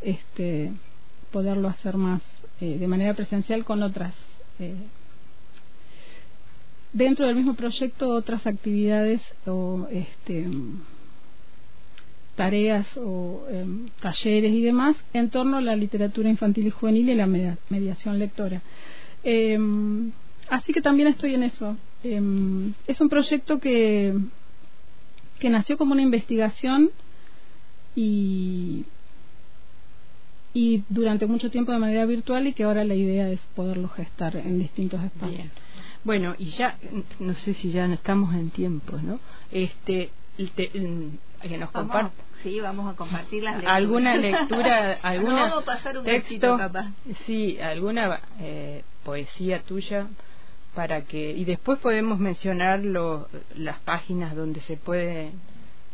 este, 0.01 0.71
poderlo 1.31 1.67
hacer 1.69 1.97
más 1.97 2.21
eh, 2.61 2.77
de 2.77 2.87
manera 2.87 3.13
presencial 3.13 3.63
con 3.65 3.83
otras. 3.83 4.13
eh, 4.59 4.75
dentro 6.95 7.25
del 7.27 7.35
mismo 7.35 7.53
proyecto, 7.55 8.07
otras 8.09 8.47
actividades 8.47 9.21
o 9.45 9.85
este, 9.91 10.47
tareas 12.35 12.87
o 12.97 13.45
em, 13.51 13.87
talleres 13.99 14.53
y 14.53 14.61
demás 14.61 14.95
en 15.13 15.29
torno 15.29 15.57
a 15.57 15.61
la 15.61 15.75
literatura 15.75 16.29
infantil 16.29 16.67
y 16.67 16.69
juvenil 16.69 17.09
y 17.09 17.15
la 17.15 17.27
media- 17.27 17.57
mediación 17.69 18.17
lectora. 18.17 18.61
Em, 19.23 20.11
así 20.49 20.71
que 20.73 20.81
también 20.81 21.09
estoy 21.09 21.33
en 21.33 21.43
eso. 21.43 21.75
Em, 22.03 22.73
es 22.87 23.01
un 23.01 23.09
proyecto 23.09 23.59
que, 23.59 24.13
que 25.39 25.49
nació 25.49 25.77
como 25.77 25.91
una 25.93 26.01
investigación 26.01 26.91
y, 27.95 28.85
durante 30.89 31.25
mucho 31.27 31.49
tiempo 31.51 31.71
de 31.73 31.79
manera 31.79 32.05
virtual 32.05 32.47
y 32.47 32.53
que 32.53 32.63
ahora 32.63 32.85
la 32.85 32.95
idea 32.95 33.29
es 33.29 33.41
poderlo 33.55 33.89
gestar 33.89 34.35
en 34.37 34.59
distintos 34.59 35.03
espacios. 35.03 35.47
Bueno, 36.05 36.35
y 36.37 36.51
ya, 36.51 36.77
no 37.19 37.33
sé 37.35 37.53
si 37.55 37.71
ya 37.71 37.87
no 37.87 37.95
estamos 37.95 38.33
en 38.35 38.49
tiempo, 38.51 38.97
¿no? 39.01 39.19
Este, 39.51 40.11
te- 40.55 40.69
mm, 40.79 41.17
que 41.41 41.57
nos 41.57 41.71
Vamos, 41.73 41.91
comparta 41.91 42.23
sí, 42.43 42.59
vamos 42.59 42.93
a 42.93 42.95
compartir 42.95 43.43
las 43.43 43.55
lecturas. 43.55 43.75
alguna 43.75 44.15
lectura, 44.17 44.99
alguna 45.01 45.33
No, 45.33 45.41
vamos 45.41 45.63
a 45.63 45.65
pasar 45.65 45.97
un 45.97 46.05
texto, 46.05 46.57
capaz. 46.57 46.87
sí, 47.25 47.59
alguna 47.59 48.21
eh, 48.39 48.83
poesía 49.03 49.61
tuya 49.63 50.07
para 50.75 51.01
que 51.05 51.31
y 51.31 51.43
después 51.45 51.79
podemos 51.79 52.19
mencionar 52.19 52.79
lo- 52.81 53.27
las 53.55 53.79
páginas 53.79 54.35
donde 54.35 54.61
se 54.61 54.77
puede 54.77 55.31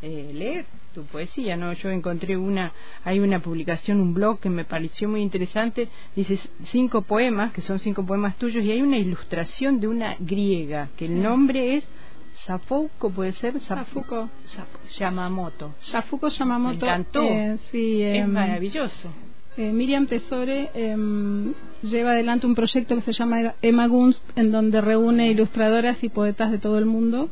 eh, 0.02 0.32
leer 0.34 0.66
tu 0.94 1.04
poesía, 1.06 1.56
¿no? 1.58 1.72
Yo 1.74 1.90
encontré 1.90 2.36
una, 2.38 2.72
hay 3.04 3.20
una 3.20 3.40
publicación, 3.40 4.02
un 4.02 4.14
blog 4.14 4.40
que 4.40 4.50
me 4.50 4.66
pareció 4.66 5.08
muy 5.08 5.22
interesante, 5.22 5.88
dice 6.16 6.40
cinco 6.66 7.04
poemas, 7.04 7.54
que 7.54 7.62
son 7.62 7.80
cinco 7.80 8.06
poemas 8.06 8.36
tuyos, 8.38 8.64
y 8.64 8.72
hay 8.72 8.82
una 8.82 8.98
ilustración 8.98 9.80
de 9.80 9.88
una 9.88 10.16
griega, 10.20 10.90
que 10.98 11.06
el 11.06 11.22
nombre 11.22 11.76
es 11.78 11.88
Safouko, 12.34 13.10
puede 13.12 13.34
ser 13.34 13.60
Safuko. 13.62 14.30
Saf- 14.48 14.98
Yamamoto. 14.98 15.74
Yafuko 15.92 16.30
Yamamoto. 16.30 16.86
Me 16.86 16.92
encantó. 16.92 17.24
eh, 17.24 17.58
sí, 17.72 18.02
Es 18.02 18.24
em, 18.24 18.32
maravilloso. 18.32 19.10
eh, 19.58 19.72
Miriam 19.72 20.08
Tesore 20.08 20.70
em, 20.74 21.54
lleva 21.84 22.12
adelante 22.12 22.48
un 22.48 22.56
proyecto 22.56 22.96
que 22.96 23.02
se 23.02 23.12
llama 23.12 23.54
Emma 23.62 23.86
Gunst, 23.88 24.24
en 24.38 24.52
donde 24.52 24.80
reúne 24.82 25.30
ilustradoras 25.30 26.02
y 26.04 26.10
poetas 26.10 26.52
de 26.52 26.58
todo 26.58 26.78
el 26.78 26.86
mundo. 26.86 27.30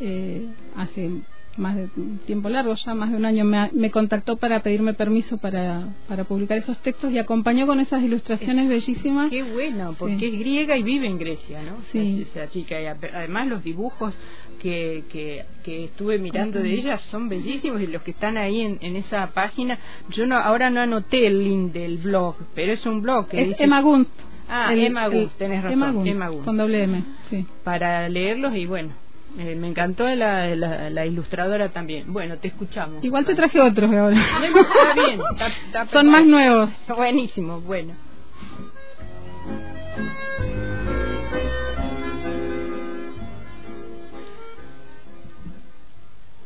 Eh, 0.00 0.46
hace 0.76 1.10
más 1.58 1.76
de 1.76 1.88
un 1.96 2.18
tiempo 2.26 2.48
largo, 2.48 2.74
ya 2.74 2.94
más 2.94 3.10
de 3.10 3.16
un 3.16 3.24
año, 3.24 3.44
me, 3.44 3.70
me 3.72 3.90
contactó 3.90 4.36
para 4.36 4.60
pedirme 4.60 4.94
permiso 4.94 5.36
para, 5.38 5.88
para 6.08 6.24
publicar 6.24 6.56
esos 6.58 6.78
textos 6.78 7.12
y 7.12 7.18
acompañó 7.18 7.66
con 7.66 7.80
esas 7.80 8.02
ilustraciones 8.02 8.68
bellísimas. 8.68 9.30
Qué 9.30 9.42
bueno, 9.42 9.94
porque 9.98 10.18
Sí. 10.18 10.26
es 10.26 10.38
griega 10.38 10.76
y 10.76 10.82
vive 10.82 11.06
en 11.06 11.18
Grecia, 11.18 11.62
¿no? 11.62 11.76
Sí. 11.92 12.22
Esa, 12.28 12.44
esa 12.44 12.52
chica. 12.52 12.80
Y 12.80 12.86
además 12.86 13.46
los 13.48 13.62
dibujos 13.64 14.14
que, 14.60 15.04
que, 15.12 15.44
que 15.64 15.84
estuve 15.84 16.18
mirando 16.18 16.60
de 16.60 16.72
ella 16.74 16.98
son 16.98 17.28
bellísimos 17.28 17.80
y 17.80 17.86
los 17.86 18.02
que 18.02 18.10
están 18.12 18.36
ahí 18.38 18.60
en, 18.62 18.78
en 18.80 18.96
esa 18.96 19.26
página. 19.28 19.78
Yo 20.10 20.26
no 20.26 20.36
ahora 20.38 20.70
no 20.70 20.80
anoté 20.80 21.26
el 21.26 21.44
link 21.44 21.72
del 21.72 21.98
blog, 21.98 22.36
pero 22.54 22.72
es 22.72 22.84
un 22.86 23.02
blog 23.02 23.28
que 23.28 23.40
Es 23.40 23.48
dice- 23.48 23.64
Emma 23.64 23.80
Gunst. 23.82 24.12
Ah, 24.48 24.72
El- 24.72 24.84
Emma 24.86 25.08
Gunst, 25.08 25.36
tenés 25.38 25.62
razón, 25.62 25.72
Emma 25.74 25.92
Gunst, 25.92 26.08
Emma 26.10 26.28
Gunst. 26.28 26.44
Con 26.46 26.56
doble 26.56 26.82
M, 26.84 27.02
sí. 27.28 27.44
para 27.64 28.08
leerlos 28.08 28.54
y 28.56 28.64
bueno. 28.66 28.94
Eh, 29.36 29.54
me 29.56 29.68
encantó 29.68 30.08
la, 30.08 30.54
la, 30.56 30.90
la 30.90 31.06
ilustradora 31.06 31.68
también. 31.70 32.12
Bueno, 32.12 32.38
te 32.38 32.48
escuchamos. 32.48 33.04
Igual 33.04 33.24
te 33.26 33.34
traje 33.34 33.60
otros 33.60 33.90
de 33.90 33.98
ahora. 33.98 34.16
No, 34.16 34.46
Está 34.60 34.94
bien, 34.94 35.20
está- 35.32 35.46
está 35.48 35.86
Son 35.88 36.06
más 36.08 36.24
nuevos. 36.24 36.70
Buenísimo, 36.88 37.60
bueno. 37.60 37.94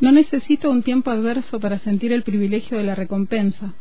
No 0.01 0.11
necesito 0.11 0.71
un 0.71 0.83
tiempo 0.83 1.11
adverso 1.11 1.61
para 1.61 1.79
sentir 1.79 2.13
el 2.13 2.23
privilegio 2.25 2.77
de 2.77 2.85
la 2.85 2.95
recompensa, 2.95 3.75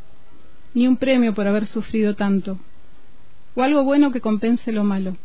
ni 0.74 0.88
un 0.88 0.98
premio 0.98 1.34
por 1.34 1.48
haber 1.48 1.66
sufrido 1.66 2.16
tanto, 2.16 2.60
o 3.56 3.64
algo 3.64 3.84
bueno 3.84 4.12
que 4.12 4.22
compense 4.22 4.72
lo 4.72 4.84
malo. 4.84 5.18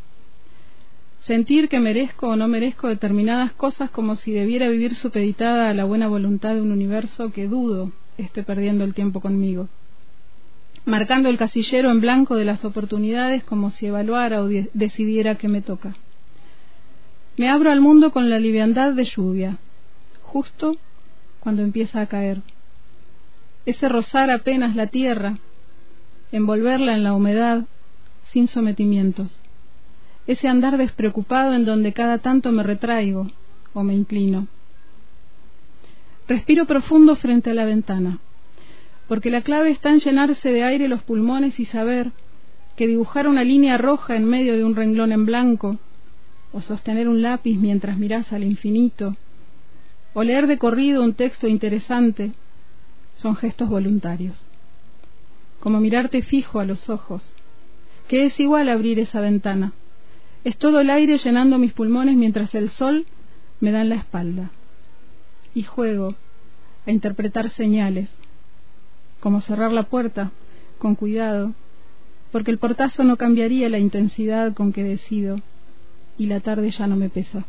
Sentir 1.27 1.69
que 1.69 1.81
merezco 1.81 2.29
o 2.29 2.37
no 2.37 2.47
merezco 2.47 2.87
determinadas 2.87 3.51
cosas 3.53 3.91
como 3.91 4.15
si 4.15 4.31
debiera 4.31 4.69
vivir 4.69 4.95
supeditada 4.95 5.69
a 5.69 5.75
la 5.75 5.85
buena 5.85 6.07
voluntad 6.07 6.55
de 6.55 6.63
un 6.63 6.71
universo 6.71 7.33
que 7.33 7.49
dudo 7.49 7.91
esté 8.17 8.45
perdiendo 8.45 8.85
el 8.85 8.95
tiempo 8.95 9.21
conmigo. 9.21 9.69
Marcando 10.85 11.29
el 11.29 11.37
casillero 11.37 11.91
en 11.91 12.01
blanco 12.01 12.37
de 12.37 12.45
las 12.45 12.65
oportunidades 12.65 13.43
como 13.43 13.71
si 13.71 13.87
evaluara 13.87 14.41
o 14.41 14.47
de- 14.47 14.71
decidiera 14.73 15.35
qué 15.35 15.49
me 15.49 15.63
toca. 15.63 15.97
Me 17.37 17.49
abro 17.49 17.73
al 17.73 17.81
mundo 17.81 18.13
con 18.13 18.31
la 18.31 18.39
liviandad 18.39 18.93
de 18.93 19.05
lluvia, 19.05 19.59
justo 20.23 20.77
cuando 21.41 21.63
empieza 21.63 22.01
a 22.03 22.07
caer. 22.07 22.43
Ese 23.67 23.89
rozar 23.89 24.31
apenas 24.31 24.77
la 24.77 24.87
tierra, 24.87 25.39
envolverla 26.31 26.95
en 26.95 27.03
la 27.03 27.15
humedad 27.15 27.65
sin 28.33 28.47
sometimientos. 28.47 29.41
Ese 30.27 30.49
andar 30.49 30.77
despreocupado 30.77 31.55
en 31.55 31.65
donde 31.65 31.93
cada 31.93 32.19
tanto 32.19 32.51
me 32.53 32.63
retraigo 32.63 33.29
o 33.75 33.83
me 33.83 33.95
inclino. 33.95 34.49
Respiro 36.29 36.67
profundo 36.67 37.15
frente 37.15 37.51
a 37.51 37.55
la 37.55 37.65
ventana, 37.65 38.19
porque 39.07 39.31
la 39.31 39.43
clave 39.43 39.71
está 39.71 39.91
en 39.91 40.01
llenarse 40.01 40.51
de 40.51 40.65
aire 40.65 40.89
los 40.89 41.03
pulmones 41.03 41.61
y 41.61 41.67
saber 41.67 42.11
que 42.75 42.89
dibujar 42.89 43.29
una 43.29 43.45
línea 43.45 43.79
roja 43.79 44.17
en 44.17 44.25
medio 44.25 44.57
de 44.57 44.65
un 44.65 44.75
renglón 44.75 45.13
en 45.13 45.25
blanco, 45.25 45.79
o 46.53 46.61
sostener 46.61 47.09
un 47.09 47.23
lápiz 47.23 47.57
mientras 47.57 47.99
miras 47.99 48.33
al 48.33 48.43
infinito, 48.43 49.17
o 50.15 50.25
leer 50.25 50.47
de 50.47 50.59
corrido 50.59 51.03
un 51.03 51.15
texto 51.15 51.47
interesante, 51.47 52.33
son 53.17 53.37
gestos 53.37 53.69
voluntarios. 53.69 54.47
Como 55.61 55.81
mirarte 55.81 56.23
fijo 56.23 56.59
a 56.59 56.65
los 56.65 56.91
ojos, 56.91 57.33
que 58.09 58.27
es 58.27 58.39
igual 58.41 58.69
abrir 58.69 58.99
esa 58.99 59.21
ventana. 59.21 59.73
Es 60.47 60.57
todo 60.59 60.79
el 60.79 60.91
aire 60.91 61.19
llenando 61.19 61.59
mis 61.59 61.73
pulmones 61.73 62.15
mientras 62.15 62.55
el 62.55 62.71
sol 62.71 63.05
me 63.59 63.73
da 63.73 63.83
en 63.83 63.89
la 63.89 63.97
espalda. 63.97 64.53
Y 65.57 65.65
juego 65.65 66.15
a 66.87 66.93
interpretar 66.93 67.51
señales, 67.51 68.09
como 69.19 69.41
cerrar 69.41 69.73
la 69.73 69.83
puerta 69.83 70.31
con 70.79 70.95
cuidado, 70.95 71.53
porque 72.31 72.53
el 72.53 72.59
portazo 72.59 73.03
no 73.03 73.17
cambiaría 73.17 73.69
la 73.69 73.81
intensidad 73.81 74.55
con 74.55 74.73
que 74.73 74.85
decido 74.85 75.41
y 76.17 76.27
la 76.27 76.39
tarde 76.39 76.71
ya 76.71 76.87
no 76.87 76.95
me 76.95 77.09
pesa. 77.09 77.45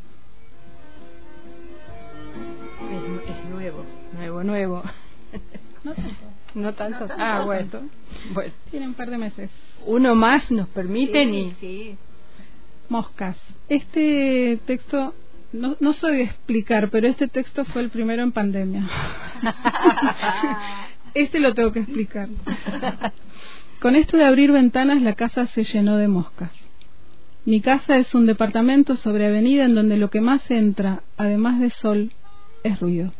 Es, 2.89 3.29
es 3.29 3.49
nuevo, 3.51 3.85
nuevo, 4.13 4.43
nuevo. 4.43 4.83
No 5.83 5.93
tanto. 5.93 6.25
No 6.55 6.73
tanto. 6.73 6.97
tanto, 7.05 7.13
ah, 7.19 7.37
no 7.37 7.45
bueno. 7.45 7.69
tanto. 7.69 7.95
bueno. 8.33 8.53
Tiene 8.71 8.87
un 8.87 8.95
par 8.95 9.11
de 9.11 9.19
meses. 9.19 9.51
Uno 9.85 10.15
más 10.15 10.49
nos 10.51 10.67
permiten 10.69 11.29
Sí, 11.29 11.37
y 11.37 11.51
sí. 11.59 11.97
Moscas. 12.89 13.37
Este 13.69 14.59
texto 14.65 15.13
no, 15.53 15.75
no 15.79 15.93
soy 15.93 16.17
de 16.17 16.23
explicar, 16.23 16.89
pero 16.89 17.07
este 17.07 17.27
texto 17.27 17.65
fue 17.65 17.81
el 17.81 17.89
primero 17.89 18.23
en 18.23 18.31
pandemia. 18.31 18.87
este 21.13 21.39
lo 21.39 21.53
tengo 21.53 21.71
que 21.71 21.79
explicar. 21.79 22.29
Con 23.79 23.95
esto 23.95 24.17
de 24.17 24.25
abrir 24.25 24.51
ventanas, 24.51 25.01
la 25.01 25.13
casa 25.13 25.47
se 25.47 25.63
llenó 25.63 25.97
de 25.97 26.07
moscas. 26.07 26.51
Mi 27.45 27.61
casa 27.61 27.97
es 27.97 28.13
un 28.13 28.25
departamento 28.25 28.95
sobre 28.95 29.27
avenida 29.27 29.65
en 29.65 29.75
donde 29.75 29.97
lo 29.97 30.09
que 30.09 30.19
más 30.19 30.49
entra, 30.51 31.03
además 31.15 31.59
de 31.59 31.69
sol, 31.69 32.11
es 32.63 32.79
ruido. 32.79 33.13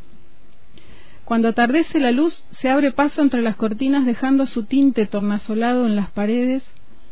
Cuando 1.24 1.48
atardece 1.50 2.00
la 2.00 2.12
luz, 2.12 2.46
se 2.52 2.70
abre 2.70 2.92
paso 2.92 3.22
entre 3.22 3.42
las 3.42 3.56
cortinas 3.56 4.06
dejando 4.06 4.46
su 4.46 4.64
tinte 4.64 5.06
tornasolado 5.06 5.86
en 5.86 5.96
las 5.96 6.10
paredes 6.12 6.64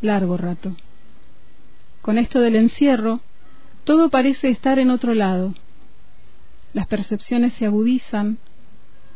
largo 0.01 0.37
rato. 0.37 0.75
Con 2.05 2.19
esto 2.19 2.39
del 2.39 2.55
encierro, 2.55 3.21
todo 3.83 4.09
parece 4.11 4.49
estar 4.49 4.77
en 4.77 4.91
otro 4.91 5.15
lado. 5.15 5.55
Las 6.71 6.85
percepciones 6.85 7.53
se 7.53 7.65
agudizan. 7.65 8.37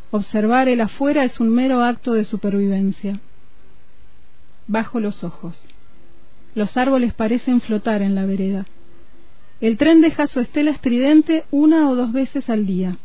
Observar 0.09 0.67
el 0.67 0.81
afuera 0.81 1.23
es 1.23 1.39
un 1.39 1.49
mero 1.49 1.83
acto 1.83 2.13
de 2.13 2.23
supervivencia. 2.23 3.19
Bajo 4.65 4.99
los 4.99 5.23
ojos. 5.23 5.61
Los 6.55 6.77
árboles 6.77 7.13
parecen 7.13 7.61
flotar 7.61 8.01
en 8.01 8.15
la 8.15 8.25
vereda. 8.25 8.65
El 9.61 9.77
tren 9.77 10.01
deja 10.01 10.25
su 10.25 10.39
estela 10.39 10.71
estridente 10.71 11.45
una 11.51 11.91
o 11.91 11.95
dos 11.95 12.11
veces 12.11 12.49
al 12.49 12.65
día. 12.65 12.97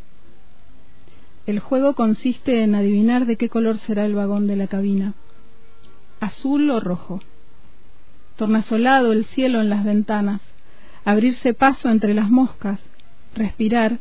El 1.44 1.58
juego 1.58 1.92
consiste 1.92 2.62
en 2.62 2.74
adivinar 2.74 3.26
de 3.26 3.36
qué 3.36 3.50
color 3.50 3.76
será 3.76 4.06
el 4.06 4.14
vagón 4.14 4.46
de 4.46 4.56
la 4.56 4.66
cabina, 4.66 5.12
azul 6.20 6.70
o 6.70 6.80
rojo. 6.80 7.20
Tornasolado 8.36 9.12
el 9.12 9.24
cielo 9.26 9.60
en 9.60 9.70
las 9.70 9.84
ventanas, 9.84 10.40
abrirse 11.04 11.54
paso 11.54 11.88
entre 11.88 12.14
las 12.14 12.30
moscas, 12.30 12.80
respirar 13.34 13.98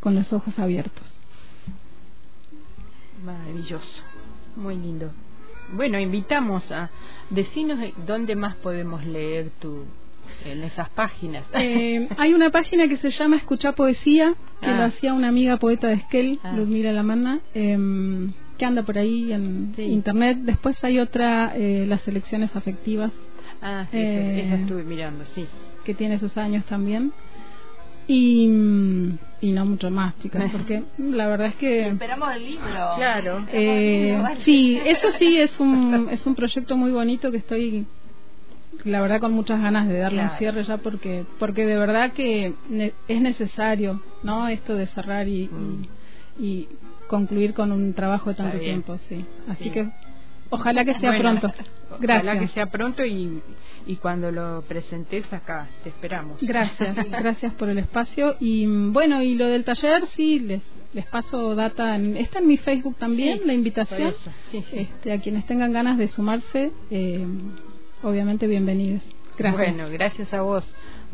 con 0.00 0.14
los 0.14 0.32
ojos 0.32 0.58
abiertos. 0.58 1.04
Maravilloso, 3.24 4.02
muy 4.56 4.76
lindo. 4.76 5.10
Bueno, 5.72 5.98
invitamos 5.98 6.70
a 6.70 6.90
decirnos 7.30 7.78
dónde 8.06 8.36
más 8.36 8.54
podemos 8.56 9.04
leer 9.04 9.50
tu 9.60 9.84
en 10.44 10.62
esas 10.62 10.88
páginas. 10.90 11.44
Eh, 11.52 12.08
hay 12.18 12.34
una 12.34 12.50
página 12.50 12.88
que 12.88 12.96
se 12.96 13.10
llama 13.10 13.36
Escuchar 13.36 13.74
Poesía, 13.74 14.34
que 14.60 14.68
lo 14.68 14.82
ah. 14.82 14.86
hacía 14.86 15.14
una 15.14 15.28
amiga 15.28 15.56
poeta 15.56 15.88
de 15.88 15.94
Esquel, 15.94 16.38
ah. 16.42 16.52
Ludmila 16.52 16.92
Lamanna, 16.92 17.40
eh, 17.54 17.76
que 18.58 18.64
anda 18.64 18.82
por 18.82 18.98
ahí 18.98 19.32
en 19.32 19.74
internet. 19.76 20.38
Después 20.42 20.82
hay 20.84 20.98
otra, 20.98 21.52
eh, 21.56 21.84
Las 21.88 22.02
Selecciones 22.02 22.54
Afectivas. 22.54 23.12
Ah, 23.68 23.86
sí, 23.90 23.98
esa 23.98 24.20
eh, 24.20 24.60
estuve 24.62 24.84
mirando, 24.84 25.24
sí 25.34 25.46
que 25.86 25.94
tiene 25.94 26.18
sus 26.18 26.36
años 26.36 26.66
también. 26.66 27.12
Y, 28.08 28.44
y 29.40 29.52
no 29.52 29.64
mucho 29.64 29.90
más, 29.90 30.18
chicas, 30.20 30.44
porque 30.52 30.82
la 30.98 31.26
verdad 31.28 31.48
es 31.48 31.54
que... 31.56 31.88
Esperamos 31.88 32.34
el 32.34 32.44
libro. 32.44 32.94
Claro. 32.96 33.46
Eh, 33.52 34.22
sí, 34.44 34.78
eso 34.84 35.06
sí 35.18 35.38
es 35.38 35.58
un, 35.58 36.08
es 36.10 36.26
un 36.26 36.34
proyecto 36.34 36.76
muy 36.76 36.90
bonito 36.90 37.30
que 37.30 37.38
estoy, 37.38 37.86
la 38.84 39.00
verdad, 39.00 39.20
con 39.20 39.32
muchas 39.32 39.62
ganas 39.62 39.88
de 39.88 39.98
darle 39.98 40.22
un 40.22 40.30
cierre 40.30 40.64
ya, 40.64 40.76
porque 40.76 41.24
porque 41.38 41.66
de 41.66 41.76
verdad 41.76 42.12
que 42.12 42.52
es 43.08 43.20
necesario, 43.20 44.00
¿no? 44.22 44.46
Esto 44.48 44.74
de 44.74 44.86
cerrar 44.88 45.26
y, 45.26 45.50
y, 46.38 46.68
concluir 47.08 47.54
con 47.54 47.70
un 47.70 47.92
trabajo 47.94 48.30
de 48.30 48.36
tanto 48.36 48.58
tiempo, 48.58 48.98
sí. 49.08 49.24
Así 49.48 49.70
que 49.70 49.88
ojalá 50.50 50.84
que 50.84 50.94
sea 50.94 51.16
pronto. 51.18 51.52
Gracias. 51.98 52.24
Ojalá 52.24 52.40
que 52.40 52.48
sea 52.48 52.66
pronto 52.66 53.04
y 53.04 53.42
y 53.86 53.96
cuando 53.96 54.32
lo 54.32 54.62
presentes 54.62 55.32
acá 55.32 55.68
te 55.84 55.90
esperamos. 55.90 56.38
Gracias, 56.40 56.96
gracias 57.10 57.54
por 57.54 57.68
el 57.68 57.78
espacio 57.78 58.36
y 58.40 58.66
bueno, 58.66 59.22
y 59.22 59.36
lo 59.36 59.46
del 59.46 59.64
taller 59.64 60.02
sí 60.16 60.40
les 60.40 60.62
les 60.92 61.06
paso 61.06 61.54
data, 61.54 61.96
está 61.96 62.38
en 62.38 62.46
mi 62.46 62.56
Facebook 62.56 62.96
también 62.96 63.46
la 63.46 63.52
invitación. 63.52 64.14
Este, 64.52 65.12
a 65.12 65.20
quienes 65.20 65.46
tengan 65.46 65.72
ganas 65.72 65.98
de 65.98 66.08
sumarse, 66.08 66.72
eh, 66.90 67.26
obviamente 68.02 68.46
bienvenidos. 68.46 69.02
Gracias. 69.36 69.56
Bueno, 69.56 69.90
gracias 69.90 70.32
a 70.32 70.40
vos 70.40 70.64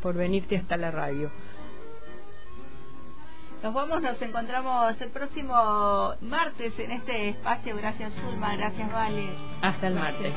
por 0.00 0.14
venirte 0.14 0.56
hasta 0.56 0.76
la 0.76 0.92
radio. 0.92 1.30
Nos 3.64 3.74
vamos, 3.74 4.02
nos 4.02 4.20
encontramos 4.22 5.00
el 5.00 5.10
próximo 5.10 6.14
martes 6.20 6.76
en 6.78 6.92
este 6.92 7.28
espacio. 7.30 7.76
Gracias, 7.76 8.12
Zulma. 8.24 8.56
Gracias, 8.56 8.92
Vale. 8.92 9.30
Hasta 9.62 9.88
el 9.88 9.94
martes. 9.94 10.32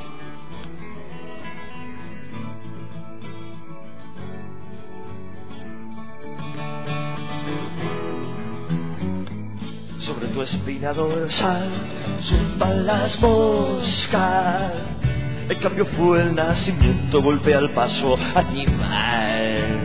Sobre 10.06 10.28
tu 10.28 10.44
espina 10.44 10.94
dorsal 10.94 11.68
zumban 12.22 12.86
las 12.86 13.20
moscas. 13.20 14.72
El 15.50 15.58
cambio 15.58 15.88
fue 15.98 16.22
el 16.22 16.36
nacimiento, 16.36 17.24
golpea 17.24 17.58
el 17.58 17.72
paso 17.72 18.16
animal. 18.36 19.80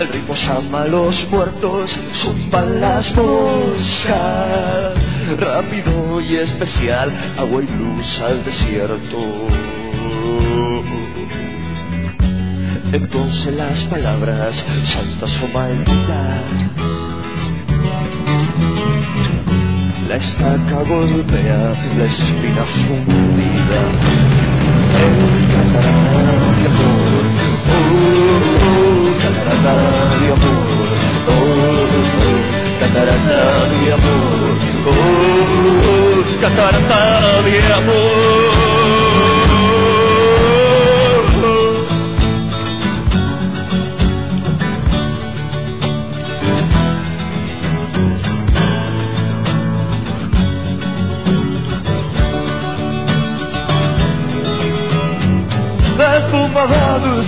El 0.00 0.08
ritmo 0.08 0.34
llama 0.34 0.82
a 0.82 0.86
los 0.86 1.28
muertos, 1.30 1.94
zumban 2.14 2.80
las 2.80 3.14
moscas. 3.14 4.94
Rápido 5.36 6.22
y 6.22 6.36
especial, 6.36 7.12
agua 7.36 7.62
y 7.62 7.66
luz 7.66 8.20
al 8.20 8.42
desierto. 8.42 9.18
Entonces 12.90 13.54
las 13.54 13.80
palabras 13.84 14.64
santas 14.86 15.38
o 15.42 15.48
malditas 15.48 17.07
la 20.08 20.16
estaca 20.16 20.82
golpea 20.88 21.76
la 21.98 22.04
espina 22.06 22.64
fundida. 22.64 23.80
El 25.04 25.16
catarata 25.52 26.16
de 26.56 26.66
amor, 26.70 27.24
oh, 27.68 29.10
catarata 29.22 29.74
de 30.20 30.28
amor, 30.32 30.68
oh, 31.28 31.84
catarata 32.80 33.40
de 33.68 33.92
amor, 33.92 34.56
oh, 34.86 36.40
catarata 36.40 37.42
de 37.42 37.56
amor. 37.74 38.67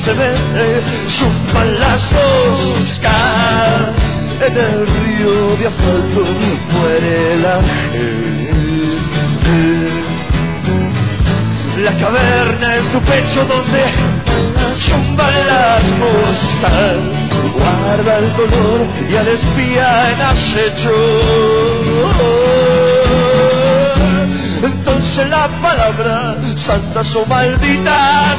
Se 0.04 0.12
vende, 0.12 0.82
chupan 1.08 1.80
las 1.80 2.00
moscas. 2.12 3.88
En 4.40 4.56
el 4.56 4.86
río 4.86 5.56
de 5.56 5.66
asfalto 5.66 6.24
muere 6.72 7.36
la. 7.36 7.60
La 11.84 11.92
caverna 11.96 12.76
en 12.76 12.90
tu 12.90 13.00
pecho 13.00 13.44
donde 13.46 13.84
chumban 14.76 15.34
las 15.46 15.82
moscas. 15.98 16.96
Guarda 17.56 18.18
el 18.18 18.36
dolor 18.36 18.86
y 19.10 19.16
al 19.16 19.28
espía 19.28 20.10
en 20.10 20.20
acecho. 20.20 20.94
Entonces 24.62 25.28
la 25.28 25.48
palabra, 25.62 26.36
santas 26.56 27.14
o 27.16 27.24
malditas, 27.24 28.36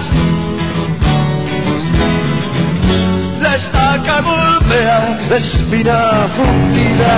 la 3.62 3.96
estaca 3.96 4.22
golpea 4.22 5.18
la 5.30 5.38
espina 5.38 6.28
fundida. 6.36 7.14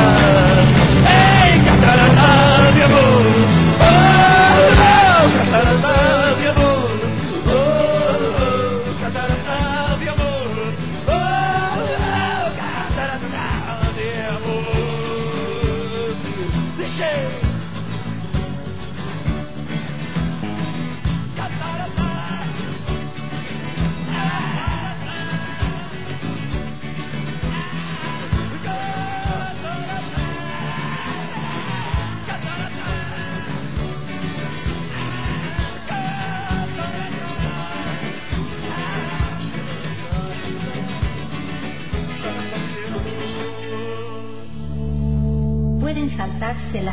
¡Ey, 1.07 1.59
catarata 1.61 2.71
de 2.75 2.83
amor! 2.83 3.32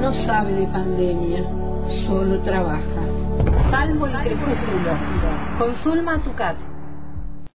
no 0.00 0.12
sabe 0.24 0.52
de 0.52 0.66
pandemia, 0.66 1.44
solo 2.06 2.40
trabaja. 2.40 2.82
Salvo 3.70 4.06
el 4.06 4.12
crepúsculo. 4.12 4.96
Con 5.58 5.74
Zulma 5.76 6.22
Tucat. 6.22 6.56